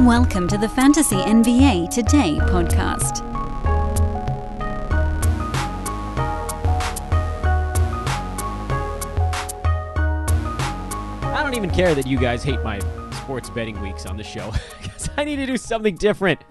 Welcome 0.00 0.46
to 0.48 0.58
the 0.58 0.68
Fantasy 0.68 1.16
NBA 1.16 1.88
Today 1.88 2.36
podcast. 2.42 3.22
I 11.24 11.42
don't 11.42 11.54
even 11.54 11.70
care 11.70 11.94
that 11.94 12.06
you 12.06 12.18
guys 12.18 12.44
hate 12.44 12.62
my 12.62 12.78
sports 13.12 13.48
betting 13.48 13.80
weeks 13.80 14.04
on 14.04 14.18
the 14.18 14.22
show 14.22 14.52
because 14.82 15.08
I 15.16 15.24
need 15.24 15.36
to 15.36 15.46
do 15.46 15.56
something 15.56 15.96
different. 15.96 16.44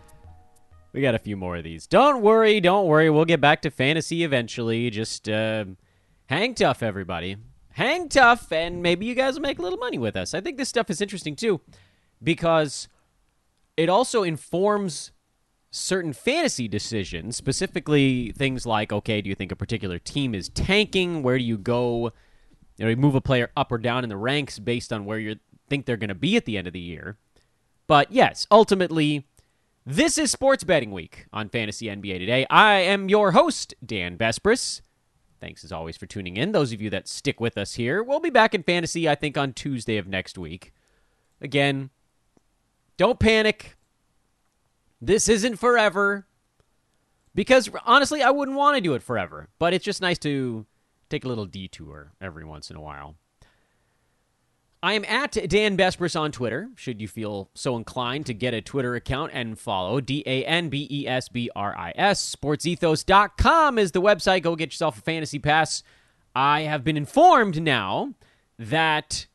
We 0.92 1.02
got 1.02 1.14
a 1.14 1.20
few 1.20 1.38
more 1.38 1.56
of 1.56 1.64
these. 1.64 1.86
Don't 1.86 2.24
worry, 2.24 2.60
don't 2.60 2.88
worry. 2.88 3.12
We'll 3.12 3.26
get 3.26 3.42
back 3.42 3.62
to 3.62 3.70
fantasy 3.70 4.24
eventually. 4.24 4.90
Just 4.90 5.30
uh, 5.30 5.66
hang 6.26 6.56
tough, 6.56 6.82
everybody. 6.82 7.38
Hang 7.74 8.10
tough, 8.10 8.52
and 8.52 8.82
maybe 8.82 9.06
you 9.06 9.14
guys 9.14 9.36
will 9.36 9.44
make 9.44 9.60
a 9.60 9.62
little 9.62 9.78
money 9.78 10.00
with 10.00 10.16
us. 10.16 10.34
I 10.34 10.42
think 10.42 10.58
this 10.58 10.68
stuff 10.68 10.90
is 10.90 11.00
interesting 11.00 11.36
too 11.36 11.62
because 12.24 12.88
it 13.78 13.90
also 13.90 14.24
informs 14.24 15.12
certain 15.72 16.14
fantasy 16.14 16.68
decisions, 16.68 17.36
specifically 17.36 18.32
things 18.32 18.66
like 18.66 18.94
okay, 18.94 19.22
do 19.22 19.30
you 19.30 19.36
think 19.36 19.52
a 19.52 19.56
particular 19.56 20.00
team 20.00 20.34
is 20.34 20.50
tanking? 20.50 21.22
Where 21.22 21.38
do 21.38 21.44
you 21.44 21.58
go? 21.58 22.12
You 22.78 22.86
know, 22.86 22.90
you 22.90 22.98
move 22.98 23.16
a 23.16 23.22
player 23.22 23.52
up 23.56 23.72
or 23.72 23.78
down 23.78 24.04
in 24.04 24.10
the 24.10 24.18
ranks 24.18 24.60
based 24.60 24.92
on 24.92 25.06
where 25.06 25.20
you 25.20 25.38
think 25.70 25.86
they're 25.86 25.98
going 25.98 26.10
to 26.10 26.16
be 26.16 26.36
at 26.36 26.46
the 26.46 26.58
end 26.58 26.68
of 26.68 26.74
the 26.74 26.80
year. 26.80 27.18
But 27.88 28.12
yes, 28.12 28.48
ultimately, 28.50 29.28
this 29.86 30.18
is 30.18 30.32
sports 30.32 30.64
betting 30.64 30.92
week 30.92 31.28
on 31.32 31.50
Fantasy 31.50 31.88
NBA 31.88 32.20
Today. 32.20 32.46
I 32.50 32.80
am 32.80 33.10
your 33.10 33.32
host, 33.32 33.74
Dan 33.86 34.18
Besbris. 34.18 34.82
Thanks 35.40 35.64
as 35.64 35.72
always 35.72 35.98
for 35.98 36.06
tuning 36.06 36.38
in. 36.38 36.54
Those 36.54 36.74
of 36.74 36.82
you 36.82 36.90
that 36.90 37.08
stick 37.08 37.40
with 37.40 37.58
us 37.58 37.76
here, 37.76 38.02
we'll 38.02 38.20
be 38.20 38.30
back 38.30 38.56
in 38.56 38.64
fantasy, 38.64 39.08
I 39.08 39.16
think, 39.16 39.38
on 39.38 39.54
Tuesday 39.54 39.98
of 39.98 40.08
next 40.08 40.38
week. 40.38 40.74
Again, 41.40 41.92
don't 42.98 43.20
panic. 43.20 43.76
This 45.02 45.30
isn't 45.30 45.58
forever. 45.58 46.28
Because 47.34 47.70
honestly, 47.86 48.24
I 48.24 48.32
wouldn't 48.32 48.58
want 48.58 48.78
to 48.78 48.82
do 48.82 48.94
it 48.94 49.04
forever. 49.04 49.50
But 49.60 49.74
it's 49.74 49.86
just 49.86 50.02
nice 50.02 50.18
to 50.20 50.66
take 51.10 51.26
a 51.26 51.28
little 51.28 51.46
detour 51.46 52.14
every 52.22 52.46
once 52.46 52.70
in 52.70 52.78
a 52.78 52.82
while. 52.82 53.16
I 54.82 54.94
am 54.94 55.04
at 55.06 55.32
Dan 55.50 55.78
Besbris 55.78 56.20
on 56.20 56.32
Twitter, 56.32 56.70
should 56.76 57.02
you 57.02 57.08
feel 57.08 57.50
so 57.56 57.76
inclined 57.76 58.28
to 58.28 58.36
get 58.36 58.54
a 58.54 58.62
Twitter 58.62 58.94
account 58.94 59.32
and 59.34 59.58
follow. 59.58 60.00
D 60.00 60.22
A 60.28 60.46
N 60.46 60.70
B 60.70 60.88
E 60.92 61.08
S 61.08 61.28
B 61.28 61.50
R 61.56 61.76
I 61.76 61.92
S. 61.96 62.36
Sportsethos.com 62.36 63.80
is 63.80 63.94
the 63.94 64.02
website. 64.02 64.44
Go 64.44 64.56
get 64.56 64.72
yourself 64.72 65.00
a 65.00 65.02
fantasy 65.02 65.40
pass. 65.40 65.82
I 66.36 66.62
have 66.62 66.84
been 66.84 66.98
informed 66.98 67.62
now 67.62 68.14
that 68.60 69.26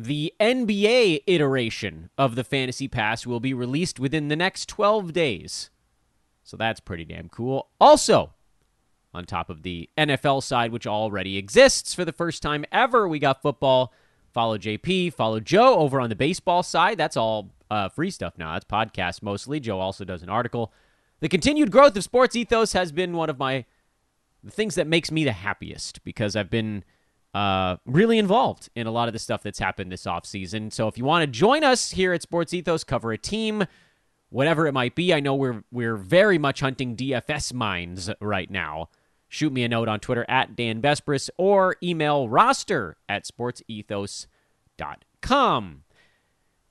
the 0.00 0.32
NBA 0.38 1.24
iteration 1.26 2.08
of 2.16 2.36
the 2.36 2.44
fantasy 2.44 2.86
pass 2.86 3.26
will 3.26 3.40
be 3.40 3.52
released 3.52 3.98
within 3.98 4.28
the 4.28 4.36
next 4.36 4.68
12 4.68 5.12
days. 5.12 5.70
So 6.44 6.56
that's 6.56 6.78
pretty 6.78 7.04
damn 7.04 7.28
cool. 7.28 7.68
Also, 7.80 8.32
on 9.12 9.24
top 9.24 9.50
of 9.50 9.62
the 9.62 9.90
NFL 9.98 10.44
side, 10.44 10.70
which 10.70 10.86
already 10.86 11.36
exists 11.36 11.94
for 11.94 12.04
the 12.04 12.12
first 12.12 12.42
time 12.42 12.64
ever, 12.70 13.08
we 13.08 13.18
got 13.18 13.42
football. 13.42 13.92
Follow 14.32 14.56
JP, 14.56 15.14
follow 15.14 15.40
Joe 15.40 15.78
over 15.78 16.00
on 16.00 16.10
the 16.10 16.14
baseball 16.14 16.62
side. 16.62 16.96
That's 16.96 17.16
all 17.16 17.50
uh, 17.68 17.88
free 17.88 18.10
stuff 18.12 18.34
now. 18.38 18.52
That's 18.52 18.66
podcast 18.66 19.20
mostly. 19.20 19.58
Joe 19.58 19.80
also 19.80 20.04
does 20.04 20.22
an 20.22 20.28
article. 20.28 20.72
The 21.18 21.28
continued 21.28 21.72
growth 21.72 21.96
of 21.96 22.04
sports 22.04 22.36
ethos 22.36 22.72
has 22.72 22.92
been 22.92 23.14
one 23.14 23.30
of 23.30 23.38
my 23.38 23.64
the 24.44 24.52
things 24.52 24.76
that 24.76 24.86
makes 24.86 25.10
me 25.10 25.24
the 25.24 25.32
happiest 25.32 26.04
because 26.04 26.36
I've 26.36 26.50
been 26.50 26.84
uh, 27.34 27.76
really 27.84 28.18
involved 28.18 28.70
in 28.74 28.86
a 28.86 28.90
lot 28.90 29.08
of 29.08 29.12
the 29.12 29.18
stuff 29.18 29.42
that's 29.42 29.58
happened 29.58 29.92
this 29.92 30.04
offseason. 30.04 30.72
So 30.72 30.88
if 30.88 30.96
you 30.96 31.04
want 31.04 31.22
to 31.22 31.26
join 31.26 31.64
us 31.64 31.90
here 31.90 32.12
at 32.12 32.22
Sports 32.22 32.54
Ethos, 32.54 32.84
cover 32.84 33.12
a 33.12 33.18
team, 33.18 33.64
whatever 34.30 34.66
it 34.66 34.72
might 34.72 34.94
be, 34.94 35.12
I 35.12 35.20
know 35.20 35.34
we're 35.34 35.62
we're 35.70 35.96
very 35.96 36.38
much 36.38 36.60
hunting 36.60 36.96
DFS 36.96 37.52
minds 37.52 38.10
right 38.20 38.50
now. 38.50 38.88
Shoot 39.28 39.52
me 39.52 39.62
a 39.62 39.68
note 39.68 39.88
on 39.88 40.00
Twitter 40.00 40.24
at 40.28 40.56
Dan 40.56 40.80
Besbris 40.80 41.28
or 41.36 41.76
email 41.82 42.30
roster 42.30 42.96
at 43.08 43.26
sportsethos.com. 43.26 45.82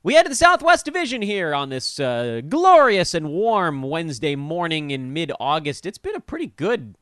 We 0.02 0.14
head 0.14 0.24
to 0.24 0.30
the 0.30 0.36
Southwest 0.36 0.86
Division 0.86 1.22
here 1.22 1.54
on 1.54 1.70
this 1.70 2.00
uh, 2.00 2.42
glorious 2.48 3.14
and 3.14 3.30
warm 3.30 3.84
Wednesday 3.84 4.36
morning 4.36 4.90
in 4.90 5.14
mid 5.14 5.32
August. 5.40 5.86
It's 5.86 6.00
been 6.00 6.16
a 6.16 6.20
pretty 6.20 6.48
good, 6.48 6.96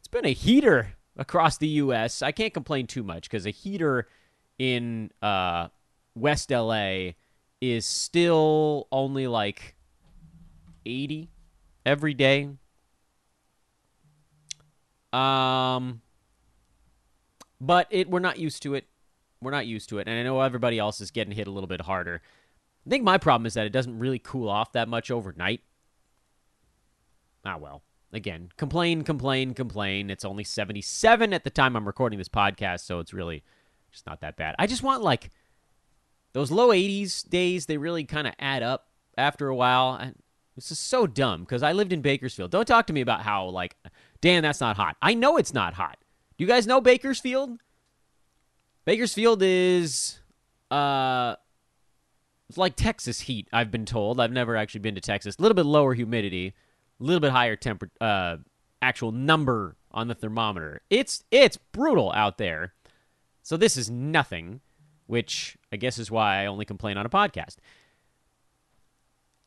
it's 0.00 0.08
been 0.08 0.26
a 0.26 0.32
heater 0.32 0.96
across 1.20 1.58
the 1.58 1.68
U.S. 1.68 2.22
I 2.22 2.32
can't 2.32 2.52
complain 2.52 2.88
too 2.88 3.04
much 3.04 3.30
because 3.30 3.46
a 3.46 3.50
heater 3.50 4.08
in 4.58 5.12
uh, 5.22 5.68
West 6.16 6.50
LA 6.50 7.10
is 7.60 7.86
still 7.86 8.88
only 8.90 9.26
like 9.26 9.76
80 10.86 11.28
every 11.84 12.14
day. 12.14 12.48
Um, 15.12 16.00
but 17.60 17.86
it 17.90 18.08
we're 18.08 18.20
not 18.20 18.38
used 18.38 18.62
to 18.62 18.74
it. 18.74 18.86
We're 19.42 19.50
not 19.50 19.66
used 19.66 19.88
to 19.90 19.98
it, 19.98 20.06
and 20.06 20.18
I 20.18 20.22
know 20.22 20.40
everybody 20.40 20.78
else 20.78 21.00
is 21.00 21.10
getting 21.10 21.34
hit 21.34 21.46
a 21.46 21.50
little 21.50 21.66
bit 21.66 21.82
harder. 21.82 22.22
I 22.86 22.90
think 22.90 23.04
my 23.04 23.18
problem 23.18 23.46
is 23.46 23.54
that 23.54 23.66
it 23.66 23.70
doesn't 23.70 23.98
really 23.98 24.18
cool 24.18 24.48
off 24.48 24.72
that 24.72 24.88
much 24.88 25.10
overnight. 25.10 25.60
Ah 27.44 27.56
well. 27.56 27.82
Again, 28.12 28.50
complain, 28.56 29.02
complain, 29.02 29.54
complain. 29.54 30.10
It's 30.10 30.24
only 30.24 30.42
77 30.42 31.32
at 31.32 31.44
the 31.44 31.50
time 31.50 31.76
I'm 31.76 31.86
recording 31.86 32.18
this 32.18 32.28
podcast, 32.28 32.80
so 32.80 32.98
it's 32.98 33.14
really 33.14 33.44
just 33.92 34.06
not 34.06 34.20
that 34.20 34.36
bad. 34.36 34.56
I 34.58 34.66
just 34.66 34.82
want 34.82 35.02
like 35.02 35.30
those 36.32 36.50
low 36.50 36.68
80s 36.68 37.28
days, 37.28 37.66
they 37.66 37.76
really 37.76 38.04
kind 38.04 38.26
of 38.26 38.34
add 38.38 38.62
up 38.62 38.88
after 39.16 39.48
a 39.48 39.54
while. 39.54 39.94
And 39.94 40.16
this 40.56 40.70
is 40.70 40.78
so 40.78 41.06
dumb 41.06 41.42
because 41.42 41.62
I 41.62 41.72
lived 41.72 41.92
in 41.92 42.00
Bakersfield. 42.00 42.50
Don't 42.50 42.66
talk 42.66 42.86
to 42.88 42.92
me 42.92 43.00
about 43.00 43.22
how 43.22 43.46
like 43.46 43.76
Dan, 44.20 44.42
that's 44.42 44.60
not 44.60 44.76
hot. 44.76 44.96
I 45.00 45.14
know 45.14 45.36
it's 45.36 45.54
not 45.54 45.74
hot. 45.74 45.98
Do 46.36 46.44
you 46.44 46.48
guys 46.48 46.66
know 46.66 46.80
Bakersfield? 46.80 47.58
Bakersfield 48.84 49.42
is 49.42 50.18
uh 50.70 51.36
it's 52.48 52.58
like 52.58 52.74
Texas 52.74 53.20
heat, 53.20 53.46
I've 53.52 53.70
been 53.70 53.86
told. 53.86 54.18
I've 54.18 54.32
never 54.32 54.56
actually 54.56 54.80
been 54.80 54.96
to 54.96 55.00
Texas. 55.00 55.36
A 55.38 55.42
little 55.42 55.54
bit 55.54 55.66
lower 55.66 55.94
humidity, 55.94 56.54
a 57.00 57.04
little 57.04 57.20
bit 57.20 57.30
higher 57.30 57.56
temper 57.56 57.90
uh 58.00 58.36
actual 58.82 59.12
number 59.12 59.76
on 59.92 60.08
the 60.08 60.14
thermometer. 60.14 60.82
It's 60.90 61.24
it's 61.30 61.56
brutal 61.56 62.12
out 62.12 62.38
there. 62.38 62.74
So 63.42 63.56
this 63.56 63.76
is 63.76 63.90
nothing, 63.90 64.60
which 65.06 65.56
I 65.72 65.76
guess 65.76 65.98
is 65.98 66.10
why 66.10 66.42
I 66.42 66.46
only 66.46 66.64
complain 66.64 66.96
on 66.96 67.06
a 67.06 67.10
podcast. 67.10 67.56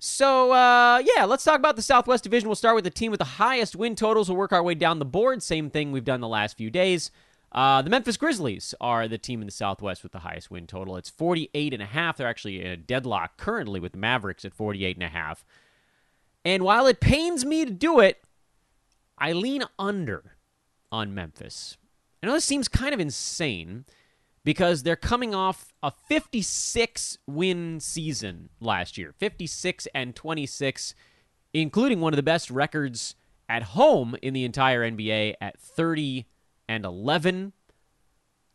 So, 0.06 0.52
uh, 0.52 1.02
yeah, 1.16 1.24
let's 1.24 1.46
talk 1.46 1.58
about 1.58 1.78
the 1.78 1.82
Southwest 1.82 2.26
Division. 2.26 2.50
We'll 2.50 2.58
start 2.58 2.76
with 2.76 2.84
the 2.84 2.90
team 2.90 3.10
with 3.10 3.20
the 3.20 3.24
highest 3.24 3.74
win 3.74 3.96
totals. 3.96 4.28
We'll 4.28 4.38
work 4.38 4.52
our 4.52 4.62
way 4.62 4.76
down 4.76 5.00
the 5.00 5.06
board. 5.06 5.42
Same 5.42 5.70
thing 5.70 5.94
we've 5.94 6.04
done 6.04 6.20
the 6.20 6.28
last 6.28 6.58
few 6.58 6.70
days. 6.70 7.10
Uh, 7.54 7.82
the 7.82 7.90
Memphis 7.90 8.18
Grizzlies 8.18 8.76
are 8.82 9.08
the 9.08 9.18
team 9.18 9.42
in 9.42 9.46
the 9.46 9.54
Southwest 9.54 10.04
with 10.04 10.12
the 10.12 10.20
highest 10.20 10.52
win 10.52 10.68
total. 10.68 10.98
It's 10.98 11.10
48 11.10 11.74
and 11.74 11.82
a 11.82 11.86
half. 11.86 12.18
They're 12.18 12.28
actually 12.28 12.60
in 12.60 12.68
a 12.68 12.76
deadlock 12.76 13.38
currently 13.38 13.80
with 13.80 13.94
the 13.94 13.98
Mavericks 13.98 14.44
at 14.44 14.54
48 14.54 14.98
and 14.98 15.06
a 15.06 15.08
half. 15.08 15.46
And 16.46 16.64
while 16.64 16.88
it 16.88 17.00
pains 17.00 17.46
me 17.46 17.66
to 17.66 17.72
do 17.72 18.00
it, 18.00 18.22
I 19.18 19.32
lean 19.32 19.64
under 19.80 20.36
on 20.92 21.14
Memphis. 21.14 21.78
I 22.22 22.28
know 22.28 22.34
this 22.34 22.46
seems 22.46 22.68
kind 22.68 22.94
of 22.94 23.00
insane 23.00 23.86
because 24.44 24.84
they're 24.84 24.96
coming 24.96 25.34
off 25.34 25.74
a 25.82 25.92
56 25.92 27.18
win 27.28 27.80
season 27.80 28.50
last 28.60 28.98
year 28.98 29.14
56 29.18 29.88
and 29.94 30.16
26, 30.16 30.96
including 31.54 32.02
one 32.02 32.14
of 32.14 32.18
the 32.18 32.24
best 32.24 32.50
records 32.50 33.16
at 33.48 33.64
home 33.64 34.16
in 34.22 34.34
the 34.34 34.46
entire 34.46 34.90
NBA 34.90 35.36
at 35.42 35.60
30 35.60 36.26
and 36.68 36.86
11. 36.86 37.54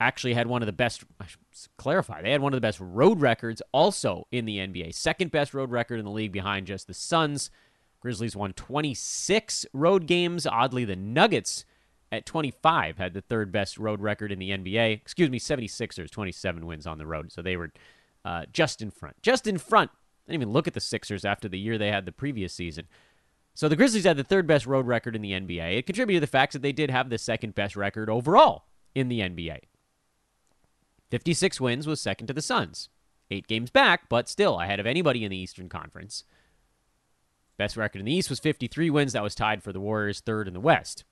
Actually, 0.01 0.35
had 0.35 0.47
one 0.47 0.63
of 0.63 0.67
the 0.67 0.73
best, 0.73 1.05
I 1.21 1.27
should 1.27 1.41
clarify, 1.77 2.23
they 2.23 2.31
had 2.31 2.41
one 2.41 2.53
of 2.53 2.57
the 2.57 2.67
best 2.67 2.79
road 2.81 3.21
records 3.21 3.61
also 3.73 4.27
in 4.31 4.45
the 4.45 4.59
NBA. 4.59 4.95
Second 4.95 5.33
best 5.33 5.55
road 5.55 5.71
record 5.71 5.99
in 5.99 6.05
the 6.05 6.11
league 6.11 6.33
behind 6.33 6.69
just 6.69 6.87
the 6.87 6.95
Suns. 6.95 7.51
Grizzlies 8.01 8.37
won 8.37 8.53
26 8.53 9.67
road 9.73 10.07
games. 10.07 10.47
Oddly, 10.47 10.85
the 10.85 10.97
Nuggets 10.97 11.65
at 12.11 12.27
25 12.27 12.99
had 12.99 13.15
the 13.15 13.21
third 13.21 13.53
best 13.53 13.79
road 13.79 14.01
record 14.01 14.33
in 14.33 14.39
the 14.39 14.51
NBA. 14.51 14.93
Excuse 14.93 15.31
me, 15.31 15.39
76ers, 15.39 16.11
27 16.11 16.67
wins 16.67 16.87
on 16.87 16.99
the 16.99 17.07
road. 17.07 17.33
So 17.33 17.43
they 17.43 17.57
were 17.57 17.73
uh, 18.25 18.47
just 18.53 18.81
in 18.81 18.91
front. 18.91 19.17
Just 19.23 19.47
in 19.47 19.59
front. 19.59 19.91
I 19.91 20.33
didn't 20.33 20.43
even 20.43 20.53
look 20.53 20.67
at 20.67 20.75
the 20.75 20.81
Sixers 20.81 21.25
after 21.25 21.49
the 21.49 21.59
year 21.59 21.79
they 21.79 21.91
had 21.91 22.07
the 22.07 22.13
previous 22.13 22.53
season. 22.53 22.87
So 23.55 23.69
the 23.69 23.77
Grizzlies 23.77 24.05
had 24.05 24.17
the 24.17 24.25
third 24.25 24.47
best 24.47 24.67
road 24.67 24.87
record 24.87 25.17
in 25.17 25.23
the 25.23 25.33
NBA. 25.33 25.79
It 25.79 25.87
contributed 25.87 26.21
to 26.21 26.27
the 26.27 26.31
fact 26.31 26.53
that 26.53 26.63
they 26.63 26.73
did 26.73 26.91
have 26.91 27.11
the 27.11 27.19
second 27.19 27.55
best 27.55 27.75
record 27.77 28.09
overall 28.09 28.67
in 28.95 29.09
the 29.09 29.21
NBA. 29.21 29.59
56 31.11 31.61
wins 31.61 31.87
was 31.87 32.01
second 32.01 32.27
to 32.29 32.33
the 32.33 32.43
Suns. 32.43 32.89
Eight 33.31 33.49
games 33.49 33.71
back, 33.71 34.09
but 34.09 34.29
still 34.29 34.61
ahead 34.61 34.81
of 34.81 34.87
anybody 34.87 35.25
in 35.25 35.31
the 35.31 35.37
Eastern 35.37 35.69
Conference. 35.69 36.25
Best 37.59 37.77
record 37.77 37.99
in 37.99 38.07
the 38.07 38.15
East 38.15 38.31
was 38.31 38.39
53 38.39 38.89
wins. 38.89 39.13
That 39.13 39.23
was 39.23 39.35
tied 39.35 39.63
for 39.63 39.73
the 39.73 39.81
Warriors, 39.81 40.21
third 40.21 40.49
in 40.49 40.55
the 40.55 40.61
West. 40.61 41.05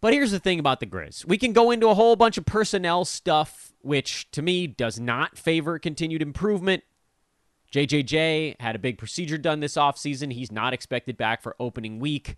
But 0.00 0.12
here's 0.12 0.32
the 0.32 0.38
thing 0.38 0.58
about 0.58 0.80
the 0.80 0.86
Grizz. 0.86 1.24
We 1.24 1.38
can 1.38 1.54
go 1.54 1.70
into 1.70 1.88
a 1.88 1.94
whole 1.94 2.14
bunch 2.14 2.36
of 2.36 2.44
personnel 2.44 3.06
stuff, 3.06 3.72
which 3.80 4.30
to 4.32 4.42
me 4.42 4.66
does 4.66 5.00
not 5.00 5.38
favor 5.38 5.78
continued 5.78 6.20
improvement. 6.20 6.84
JJJ 7.72 8.60
had 8.60 8.76
a 8.76 8.78
big 8.78 8.98
procedure 8.98 9.38
done 9.38 9.60
this 9.60 9.74
offseason. 9.76 10.30
He's 10.30 10.52
not 10.52 10.74
expected 10.74 11.16
back 11.16 11.42
for 11.42 11.56
opening 11.58 11.98
week. 12.00 12.36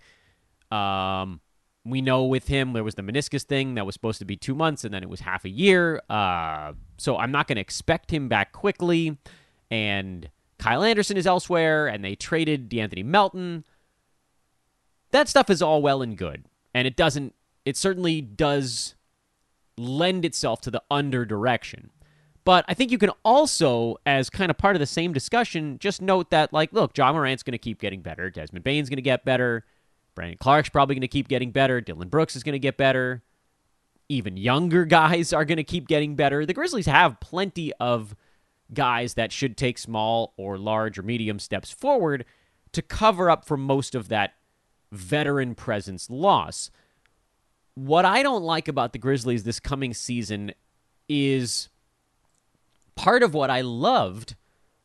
Um, 0.71 1.41
we 1.85 2.01
know 2.01 2.25
with 2.25 2.47
him 2.47 2.73
there 2.73 2.85
was 2.85 2.95
the 2.95 3.03
meniscus 3.03 3.43
thing 3.43 3.75
that 3.75 3.85
was 3.85 3.95
supposed 3.95 4.21
to 4.21 4.25
be 4.25 4.37
two 4.37 4.55
months 4.55 4.85
and 4.85 4.95
then 4.95 5.03
it 5.03 5.09
was 5.09 5.21
half 5.21 5.45
a 5.45 5.49
year. 5.49 6.01
Uh, 6.09 6.73
so 6.99 7.17
I'm 7.17 7.33
not 7.33 7.49
going 7.49 7.57
to 7.57 7.61
expect 7.61 8.13
him 8.13 8.29
back 8.29 8.53
quickly. 8.53 9.19
And 9.71 10.31
Kyle 10.59 10.83
Anderson 10.83 11.17
is 11.17 11.27
elsewhere, 11.27 11.87
and 11.87 12.05
they 12.05 12.15
traded 12.15 12.71
De'Anthony 12.71 13.05
Melton. 13.05 13.65
That 15.11 15.29
stuff 15.29 15.51
is 15.51 15.63
all 15.63 15.83
well 15.83 16.03
and 16.03 16.17
good, 16.17 16.45
and 16.75 16.87
it 16.87 16.97
doesn't. 16.97 17.35
It 17.65 17.77
certainly 17.77 18.21
does 18.21 18.95
lend 19.77 20.25
itself 20.25 20.61
to 20.63 20.71
the 20.71 20.83
under 20.91 21.25
direction. 21.25 21.91
But 22.45 22.65
I 22.69 22.75
think 22.75 22.93
you 22.93 22.99
can 22.99 23.11
also, 23.25 23.97
as 24.07 24.31
kind 24.31 24.51
of 24.51 24.57
part 24.57 24.77
of 24.77 24.81
the 24.81 24.87
same 24.87 25.13
discussion, 25.13 25.79
just 25.81 26.01
note 26.01 26.31
that, 26.31 26.53
like, 26.53 26.73
look, 26.73 26.97
Ja 26.97 27.13
Morant's 27.13 27.43
going 27.43 27.53
to 27.53 27.59
keep 27.59 27.81
getting 27.81 28.03
better. 28.03 28.31
Desmond 28.31 28.65
Bane's 28.65 28.89
going 28.89 28.99
to 28.99 29.03
get 29.03 29.25
better. 29.25 29.65
Brandon 30.15 30.39
Clarke's 30.39 30.69
probably 30.69 30.95
going 30.95 31.01
to 31.01 31.09
keep 31.09 31.27
getting 31.27 31.51
better. 31.51 31.81
Dillon 31.81 32.09
Brooks 32.09 32.37
is 32.37 32.45
going 32.45 32.53
to 32.53 32.61
get 32.61 32.77
better. 32.77 33.25
Even 34.09 34.37
younger 34.37 34.85
guys 34.85 35.33
are 35.33 35.45
going 35.45 35.57
to 35.57 35.65
keep 35.65 35.89
getting 35.89 36.15
better. 36.15 36.47
The 36.47 36.55
Grizzlies 36.55 36.87
have 36.87 37.19
plenty 37.19 37.73
of 37.75 38.15
guys 38.73 39.15
that 39.15 39.33
should 39.33 39.57
take 39.57 39.79
small 39.79 40.35
or 40.37 40.59
large 40.59 40.99
or 40.99 41.03
medium 41.03 41.39
steps 41.39 41.71
forward 41.71 42.25
to 42.73 42.83
cover 42.83 43.31
up 43.31 43.45
for 43.45 43.57
most 43.57 43.95
of 43.95 44.09
that 44.09 44.35
veteran 44.93 45.55
presence 45.55 46.11
loss. 46.11 46.71
What 47.75 48.05
I 48.05 48.23
don't 48.23 48.43
like 48.43 48.69
about 48.69 48.93
the 48.93 48.99
Grizzlies 48.99 49.45
this 49.45 49.61
coming 49.61 49.95
season 49.95 50.53
is 51.09 51.69
part 52.95 53.23
of 53.23 53.35
what 53.35 53.51
I 53.51 53.61
loved 53.61 54.35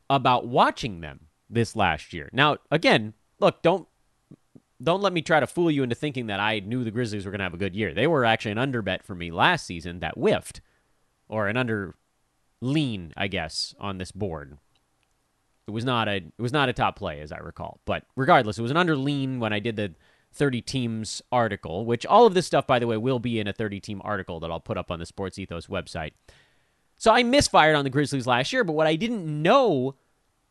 about 0.10 0.46
watching 0.46 1.02
them 1.02 1.28
this 1.50 1.76
last 1.76 2.14
year. 2.14 2.30
Now, 2.34 2.58
again, 2.70 3.14
look, 3.40 3.62
don't 3.62 3.88
don't 4.84 5.02
let 5.02 5.14
me 5.14 5.22
try 5.22 5.40
to 5.40 5.46
fool 5.46 5.70
you 5.70 5.84
into 5.84 5.96
thinking 5.96 6.28
that 6.28 6.40
I 6.40 6.60
knew 6.60 6.84
the 6.84 6.92
Grizzlies 6.92 7.24
were 7.24 7.32
going 7.32 7.40
to 7.40 7.46
have 7.46 7.54
a 7.54 7.58
good 7.58 7.76
year. 7.76 7.94
They 7.94 8.08
were 8.08 8.26
actually 8.26 8.54
an 8.54 8.58
under 8.58 8.82
bet 8.82 9.04
for 9.04 9.14
me 9.14 9.30
last 9.30 9.66
season 9.66 10.00
that 10.00 10.16
whiffed, 10.16 10.60
or 11.30 11.48
an 11.48 11.56
under 11.56 11.94
lean, 12.62 13.14
I 13.18 13.28
guess, 13.28 13.76
on 13.80 13.98
this 13.98 14.12
board. 14.12 14.58
It 15.68 15.72
was 15.72 15.86
not 15.86 16.08
a 16.08 16.18
it 16.18 16.34
was 16.40 16.54
not 16.54 16.70
a 16.70 16.74
top 16.74 16.96
play 16.96 17.22
as 17.22 17.32
I 17.32 17.38
recall. 17.38 17.80
But 17.86 18.06
regardless, 18.16 18.58
it 18.58 18.62
was 18.62 18.72
an 18.72 18.78
under 18.78 18.96
lean 18.96 19.40
when 19.40 19.54
I 19.54 19.60
did 19.60 19.76
the 19.76 19.94
30 20.34 20.62
teams 20.62 21.22
article, 21.32 21.86
which 21.86 22.06
all 22.06 22.26
of 22.26 22.34
this 22.34 22.46
stuff 22.46 22.66
by 22.66 22.80
the 22.80 22.88
way 22.88 22.98
will 22.98 23.20
be 23.20 23.40
in 23.40 23.48
a 23.48 23.54
30 23.54 23.80
team 23.80 24.02
article 24.04 24.40
that 24.40 24.52
I'll 24.52 24.60
put 24.60 24.78
up 24.78 24.92
on 24.92 25.00
the 25.00 25.06
Sports 25.06 25.38
Ethos 25.38 25.68
website. 25.68 26.12
So 26.98 27.12
I 27.12 27.24
misfired 27.24 27.76
on 27.76 27.84
the 27.84 27.90
Grizzlies 27.90 28.28
last 28.28 28.54
year, 28.54 28.64
but 28.64 28.74
what 28.74 28.88
I 28.88 28.96
didn't 28.96 29.26
know 29.26 29.96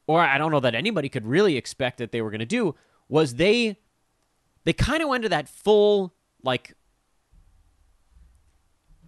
or 0.06 0.20
I 0.20 0.38
don't 0.38 0.50
know 0.50 0.60
that 0.60 0.74
anybody 0.74 1.08
could 1.08 1.24
really 1.24 1.56
expect 1.56 1.98
that 1.98 2.10
they 2.10 2.20
were 2.20 2.30
going 2.30 2.40
to 2.40 2.46
do 2.46 2.74
was 3.08 3.36
they 3.36 3.78
they 4.64 4.72
kind 4.72 5.02
of 5.02 5.08
went 5.08 5.22
to 5.22 5.28
that 5.28 5.48
full 5.48 6.12
like 6.42 6.74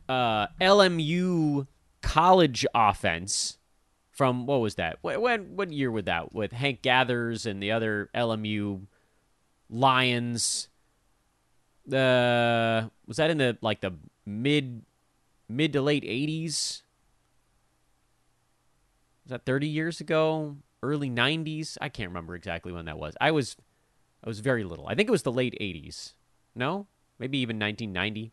uh 0.09 0.47
LMU 0.61 1.67
college 2.03 2.67
offense 2.75 3.59
from 4.11 4.47
what 4.47 4.61
was 4.61 4.75
that? 4.77 4.99
When 5.01 5.57
what 5.57 5.73
year 5.73 5.91
was 5.91 6.05
that 6.05 6.33
with 6.33 6.53
Hank 6.53 6.83
Gathers 6.83 7.47
and 7.47 7.63
the 7.63 7.73
other 7.73 8.11
LMU 8.15 8.83
Lions? 9.71 10.69
The 11.87 12.85
uh, 12.85 12.89
was 13.07 13.17
that 13.17 13.31
in 13.31 13.39
the 13.39 13.57
like 13.63 13.81
the 13.81 13.95
mid 14.27 14.83
mid 15.49 15.73
to 15.73 15.83
late 15.83 16.05
eighties? 16.05 16.83
Was 19.25 19.31
that 19.31 19.47
thirty 19.47 19.69
years 19.69 20.01
ago? 20.01 20.57
Early 20.83 21.09
nineties? 21.09 21.79
I 21.81 21.89
can't 21.89 22.11
remember 22.11 22.35
exactly 22.35 22.73
when 22.73 22.85
that 22.85 22.99
was. 22.99 23.15
I 23.21 23.31
was 23.31 23.57
I 24.23 24.29
was 24.29 24.41
very 24.41 24.65
little. 24.65 24.87
I 24.87 24.95
think 24.95 25.09
it 25.09 25.13
was 25.13 25.23
the 25.23 25.33
late 25.33 25.57
eighties. 25.61 26.15
No, 26.55 26.87
maybe 27.19 27.39
even 27.39 27.59
nineteen 27.59 27.93
ninety. 27.93 28.33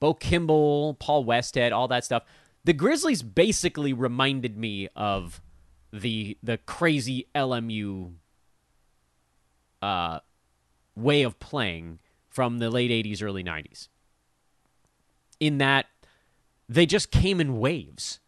Bo 0.00 0.14
Kimble, 0.14 0.94
Paul 0.94 1.24
Westhead, 1.24 1.72
all 1.72 1.88
that 1.88 2.04
stuff. 2.04 2.24
The 2.64 2.72
Grizzlies 2.72 3.22
basically 3.22 3.92
reminded 3.92 4.56
me 4.56 4.88
of 4.96 5.40
the 5.92 6.36
the 6.42 6.58
crazy 6.58 7.28
LMU 7.34 8.12
uh, 9.80 10.20
way 10.94 11.22
of 11.22 11.38
playing 11.38 12.00
from 12.28 12.58
the 12.58 12.70
late 12.70 12.90
80s, 12.90 13.22
early 13.22 13.44
90s. 13.44 13.88
In 15.38 15.58
that 15.58 15.86
they 16.68 16.86
just 16.86 17.10
came 17.10 17.40
in 17.40 17.58
waves. 17.58 18.20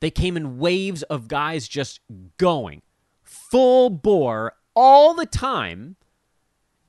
They 0.00 0.10
came 0.10 0.36
in 0.36 0.58
waves 0.58 1.02
of 1.04 1.28
guys 1.28 1.66
just 1.66 2.00
going 2.36 2.82
full 3.22 3.90
bore 3.90 4.52
all 4.74 5.14
the 5.14 5.26
time 5.26 5.96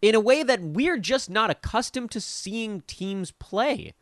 in 0.01 0.13
a 0.13 0.19
way 0.19 0.43
that 0.43 0.61
we're 0.61 0.97
just 0.97 1.29
not 1.29 1.49
accustomed 1.49 2.11
to 2.11 2.21
seeing 2.21 2.81
teams 2.81 3.31
play 3.31 3.93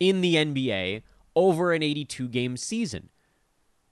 in 0.00 0.20
the 0.20 0.34
NBA 0.36 1.02
over 1.36 1.72
an 1.72 1.82
82 1.82 2.28
game 2.28 2.56
season. 2.56 3.10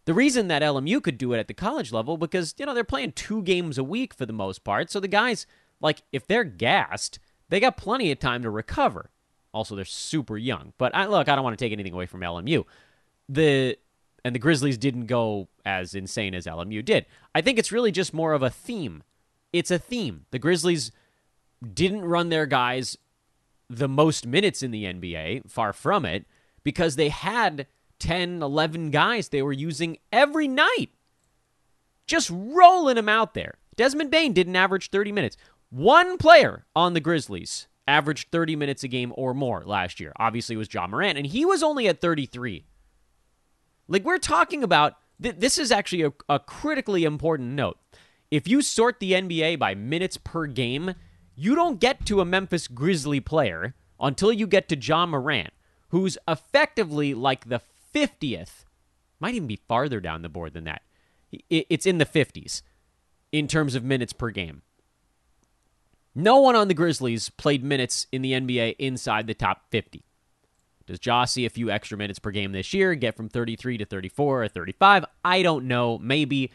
The 0.04 0.14
reason 0.14 0.48
that 0.48 0.62
LMU 0.62 1.02
could 1.02 1.18
do 1.18 1.32
it 1.32 1.38
at 1.38 1.48
the 1.48 1.54
college 1.54 1.92
level 1.92 2.16
because 2.16 2.54
you 2.58 2.66
know 2.66 2.74
they're 2.74 2.84
playing 2.84 3.12
two 3.12 3.42
games 3.42 3.78
a 3.78 3.84
week 3.84 4.14
for 4.14 4.26
the 4.26 4.32
most 4.32 4.64
part. 4.64 4.90
So 4.90 4.98
the 4.98 5.08
guys 5.08 5.46
like 5.80 6.02
if 6.12 6.26
they're 6.26 6.44
gassed, 6.44 7.18
they 7.48 7.60
got 7.60 7.76
plenty 7.76 8.10
of 8.10 8.18
time 8.18 8.42
to 8.42 8.50
recover. 8.50 9.10
Also, 9.52 9.76
they're 9.76 9.84
super 9.84 10.38
young. 10.38 10.72
But 10.78 10.94
I, 10.94 11.06
look, 11.06 11.28
I 11.28 11.34
don't 11.34 11.44
want 11.44 11.58
to 11.58 11.62
take 11.62 11.72
anything 11.72 11.92
away 11.92 12.06
from 12.06 12.20
LMU. 12.20 12.64
The 13.28 13.76
and 14.24 14.34
the 14.34 14.38
Grizzlies 14.38 14.78
didn't 14.78 15.06
go 15.06 15.48
as 15.64 15.94
insane 15.94 16.34
as 16.34 16.46
LMU 16.46 16.84
did. 16.84 17.06
I 17.34 17.40
think 17.40 17.58
it's 17.58 17.72
really 17.72 17.92
just 17.92 18.14
more 18.14 18.32
of 18.32 18.42
a 18.42 18.50
theme. 18.50 19.02
It's 19.52 19.70
a 19.70 19.78
theme. 19.78 20.26
The 20.30 20.38
Grizzlies 20.38 20.92
didn't 21.74 22.02
run 22.02 22.28
their 22.28 22.46
guys 22.46 22.96
the 23.76 23.88
most 23.88 24.26
minutes 24.26 24.62
in 24.62 24.70
the 24.70 24.84
NBA, 24.84 25.50
far 25.50 25.72
from 25.72 26.04
it, 26.04 26.26
because 26.62 26.96
they 26.96 27.08
had 27.08 27.66
10, 27.98 28.42
11 28.42 28.90
guys 28.90 29.28
they 29.28 29.42
were 29.42 29.52
using 29.52 29.98
every 30.12 30.48
night. 30.48 30.90
Just 32.06 32.30
rolling 32.32 32.96
them 32.96 33.08
out 33.08 33.34
there. 33.34 33.54
Desmond 33.76 34.10
Bane 34.10 34.32
didn't 34.32 34.56
average 34.56 34.90
30 34.90 35.12
minutes. 35.12 35.36
One 35.70 36.18
player 36.18 36.66
on 36.76 36.94
the 36.94 37.00
Grizzlies 37.00 37.68
averaged 37.88 38.30
30 38.30 38.56
minutes 38.56 38.84
a 38.84 38.88
game 38.88 39.12
or 39.16 39.34
more 39.34 39.62
last 39.64 40.00
year. 40.00 40.12
Obviously, 40.18 40.54
it 40.54 40.58
was 40.58 40.72
Ja 40.72 40.86
Morant, 40.86 41.16
and 41.16 41.26
he 41.26 41.44
was 41.44 41.62
only 41.62 41.88
at 41.88 42.00
33. 42.00 42.66
Like, 43.88 44.04
we're 44.04 44.18
talking 44.18 44.62
about 44.62 44.94
th- 45.22 45.36
this 45.38 45.58
is 45.58 45.72
actually 45.72 46.02
a, 46.02 46.12
a 46.28 46.38
critically 46.38 47.04
important 47.04 47.50
note. 47.50 47.78
If 48.30 48.48
you 48.48 48.62
sort 48.62 48.98
the 48.98 49.12
NBA 49.12 49.58
by 49.58 49.74
minutes 49.74 50.16
per 50.16 50.46
game, 50.46 50.94
you 51.34 51.54
don't 51.54 51.80
get 51.80 52.04
to 52.06 52.20
a 52.20 52.24
Memphis 52.24 52.68
Grizzly 52.68 53.20
player 53.20 53.74
until 54.00 54.32
you 54.32 54.46
get 54.46 54.68
to 54.68 54.76
Ja 54.76 55.06
Morant, 55.06 55.52
who's 55.88 56.18
effectively 56.26 57.14
like 57.14 57.48
the 57.48 57.60
50th, 57.94 58.64
might 59.20 59.34
even 59.34 59.46
be 59.46 59.60
farther 59.68 60.00
down 60.00 60.22
the 60.22 60.28
board 60.28 60.54
than 60.54 60.64
that. 60.64 60.82
It's 61.48 61.86
in 61.86 61.98
the 61.98 62.06
50s 62.06 62.62
in 63.30 63.46
terms 63.48 63.74
of 63.74 63.84
minutes 63.84 64.12
per 64.12 64.30
game. 64.30 64.62
No 66.14 66.38
one 66.40 66.56
on 66.56 66.68
the 66.68 66.74
Grizzlies 66.74 67.30
played 67.30 67.64
minutes 67.64 68.06
in 68.12 68.20
the 68.20 68.32
NBA 68.32 68.76
inside 68.78 69.26
the 69.26 69.34
top 69.34 69.70
50. 69.70 70.04
Does 70.86 70.98
Ja 71.02 71.24
see 71.24 71.46
a 71.46 71.50
few 71.50 71.70
extra 71.70 71.96
minutes 71.96 72.18
per 72.18 72.30
game 72.30 72.52
this 72.52 72.74
year, 72.74 72.94
get 72.94 73.16
from 73.16 73.28
33 73.28 73.78
to 73.78 73.84
34 73.84 74.42
or 74.42 74.48
35? 74.48 75.04
I 75.24 75.42
don't 75.42 75.66
know. 75.66 75.98
Maybe. 75.98 76.50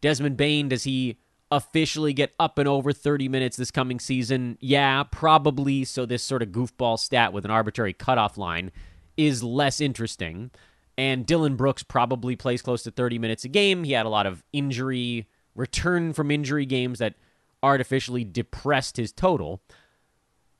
Desmond 0.00 0.36
Bane, 0.36 0.68
does 0.68 0.84
he 0.84 1.18
officially 1.54 2.12
get 2.12 2.34
up 2.38 2.58
and 2.58 2.68
over 2.68 2.92
30 2.92 3.28
minutes 3.28 3.56
this 3.56 3.70
coming 3.70 4.00
season? 4.00 4.58
Yeah, 4.60 5.04
probably. 5.04 5.84
So 5.84 6.04
this 6.04 6.22
sort 6.22 6.42
of 6.42 6.48
goofball 6.48 6.98
stat 6.98 7.32
with 7.32 7.44
an 7.44 7.50
arbitrary 7.50 7.92
cutoff 7.92 8.36
line 8.36 8.72
is 9.16 9.42
less 9.42 9.80
interesting. 9.80 10.50
And 10.98 11.26
Dillon 11.26 11.56
Brooks 11.56 11.82
probably 11.82 12.36
plays 12.36 12.62
close 12.62 12.82
to 12.84 12.90
30 12.90 13.18
minutes 13.18 13.44
a 13.44 13.48
game. 13.48 13.84
He 13.84 13.92
had 13.92 14.06
a 14.06 14.10
lot 14.10 14.26
of 14.26 14.44
injury, 14.52 15.28
return 15.54 16.12
from 16.12 16.30
injury 16.30 16.66
games 16.66 16.98
that 16.98 17.14
artificially 17.62 18.24
depressed 18.24 18.96
his 18.96 19.12
total. 19.12 19.62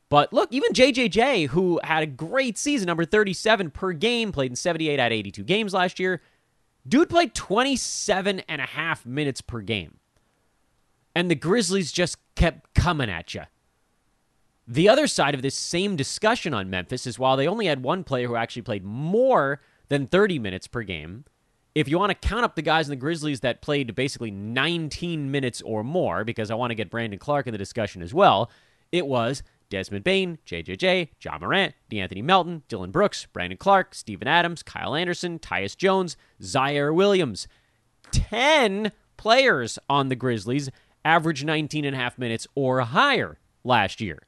But 0.08 0.32
look, 0.32 0.52
even 0.52 0.72
JJJ, 0.72 1.48
who 1.48 1.80
had 1.82 2.02
a 2.02 2.06
great 2.06 2.56
season, 2.56 2.86
number 2.86 3.04
37 3.04 3.70
per 3.70 3.92
game, 3.92 4.32
played 4.32 4.52
in 4.52 4.56
78 4.56 5.00
out 5.00 5.12
of 5.12 5.16
82 5.16 5.44
games 5.44 5.74
last 5.74 5.98
year, 5.98 6.20
dude 6.86 7.10
played 7.10 7.34
27 7.34 8.40
and 8.48 8.60
a 8.60 8.66
half 8.66 9.04
minutes 9.04 9.40
per 9.40 9.60
game 9.60 9.98
and 11.14 11.30
the 11.30 11.34
Grizzlies 11.34 11.92
just 11.92 12.18
kept 12.34 12.74
coming 12.74 13.10
at 13.10 13.34
you. 13.34 13.42
The 14.66 14.88
other 14.88 15.06
side 15.06 15.34
of 15.34 15.42
this 15.42 15.54
same 15.54 15.94
discussion 15.94 16.54
on 16.54 16.70
Memphis 16.70 17.06
is 17.06 17.18
while 17.18 17.36
they 17.36 17.46
only 17.46 17.66
had 17.66 17.82
one 17.82 18.02
player 18.02 18.28
who 18.28 18.36
actually 18.36 18.62
played 18.62 18.84
more 18.84 19.60
than 19.88 20.06
30 20.06 20.38
minutes 20.38 20.66
per 20.66 20.82
game, 20.82 21.24
if 21.74 21.88
you 21.88 21.98
want 21.98 22.10
to 22.10 22.28
count 22.28 22.44
up 22.44 22.54
the 22.54 22.62
guys 22.62 22.86
in 22.86 22.90
the 22.90 22.96
Grizzlies 22.96 23.40
that 23.40 23.60
played 23.60 23.94
basically 23.94 24.30
19 24.30 25.30
minutes 25.30 25.60
or 25.62 25.82
more, 25.82 26.24
because 26.24 26.50
I 26.50 26.54
want 26.54 26.70
to 26.70 26.74
get 26.74 26.90
Brandon 26.90 27.18
Clarke 27.18 27.46
in 27.46 27.52
the 27.52 27.58
discussion 27.58 28.00
as 28.00 28.14
well, 28.14 28.50
it 28.92 29.06
was 29.06 29.42
Desmond 29.70 30.04
Bane, 30.04 30.38
JJJ, 30.46 31.08
Ja 31.20 31.38
Morant, 31.38 31.74
De'Anthony 31.90 32.22
Melton, 32.22 32.62
Dillon 32.68 32.92
Brooks, 32.92 33.26
Brandon 33.26 33.58
Clarke, 33.58 33.94
Steven 33.94 34.28
Adams, 34.28 34.62
Kyle 34.62 34.94
Anderson, 34.94 35.38
Tyus 35.38 35.76
Jones, 35.76 36.16
Ziaire 36.40 36.94
Williams. 36.94 37.48
10 38.12 38.92
players 39.16 39.78
on 39.88 40.08
the 40.08 40.16
Grizzlies 40.16 40.70
averaged 41.04 41.44
19 41.44 41.84
and 41.84 41.94
a 41.94 41.98
half 41.98 42.18
minutes 42.18 42.46
or 42.54 42.80
higher 42.80 43.38
last 43.62 44.00
year. 44.00 44.22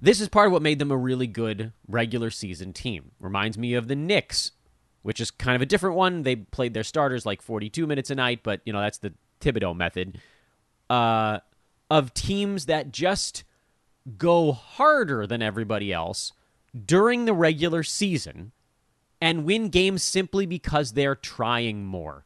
This 0.00 0.20
is 0.20 0.28
part 0.28 0.46
of 0.46 0.52
what 0.52 0.62
made 0.62 0.78
them 0.78 0.92
a 0.92 0.96
really 0.96 1.26
good 1.26 1.72
regular 1.88 2.30
season 2.30 2.72
team. 2.72 3.10
Reminds 3.18 3.58
me 3.58 3.74
of 3.74 3.88
the 3.88 3.96
Knicks, 3.96 4.52
which 5.02 5.20
is 5.20 5.30
kind 5.30 5.56
of 5.56 5.62
a 5.62 5.66
different 5.66 5.96
one. 5.96 6.22
They 6.22 6.36
played 6.36 6.72
their 6.72 6.84
starters 6.84 7.26
like 7.26 7.42
42 7.42 7.86
minutes 7.86 8.10
a 8.10 8.14
night, 8.14 8.40
but 8.44 8.60
you 8.64 8.72
know 8.72 8.80
that's 8.80 8.98
the 8.98 9.12
Thibodeau 9.40 9.76
method. 9.76 10.20
Uh, 10.88 11.40
of 11.90 12.14
teams 12.14 12.66
that 12.66 12.92
just 12.92 13.44
go 14.16 14.52
harder 14.52 15.26
than 15.26 15.42
everybody 15.42 15.92
else 15.92 16.32
during 16.86 17.24
the 17.24 17.32
regular 17.32 17.82
season 17.82 18.52
and 19.20 19.44
win 19.44 19.68
games 19.68 20.02
simply 20.02 20.46
because 20.46 20.92
they're 20.92 21.16
trying 21.16 21.84
more. 21.84 22.24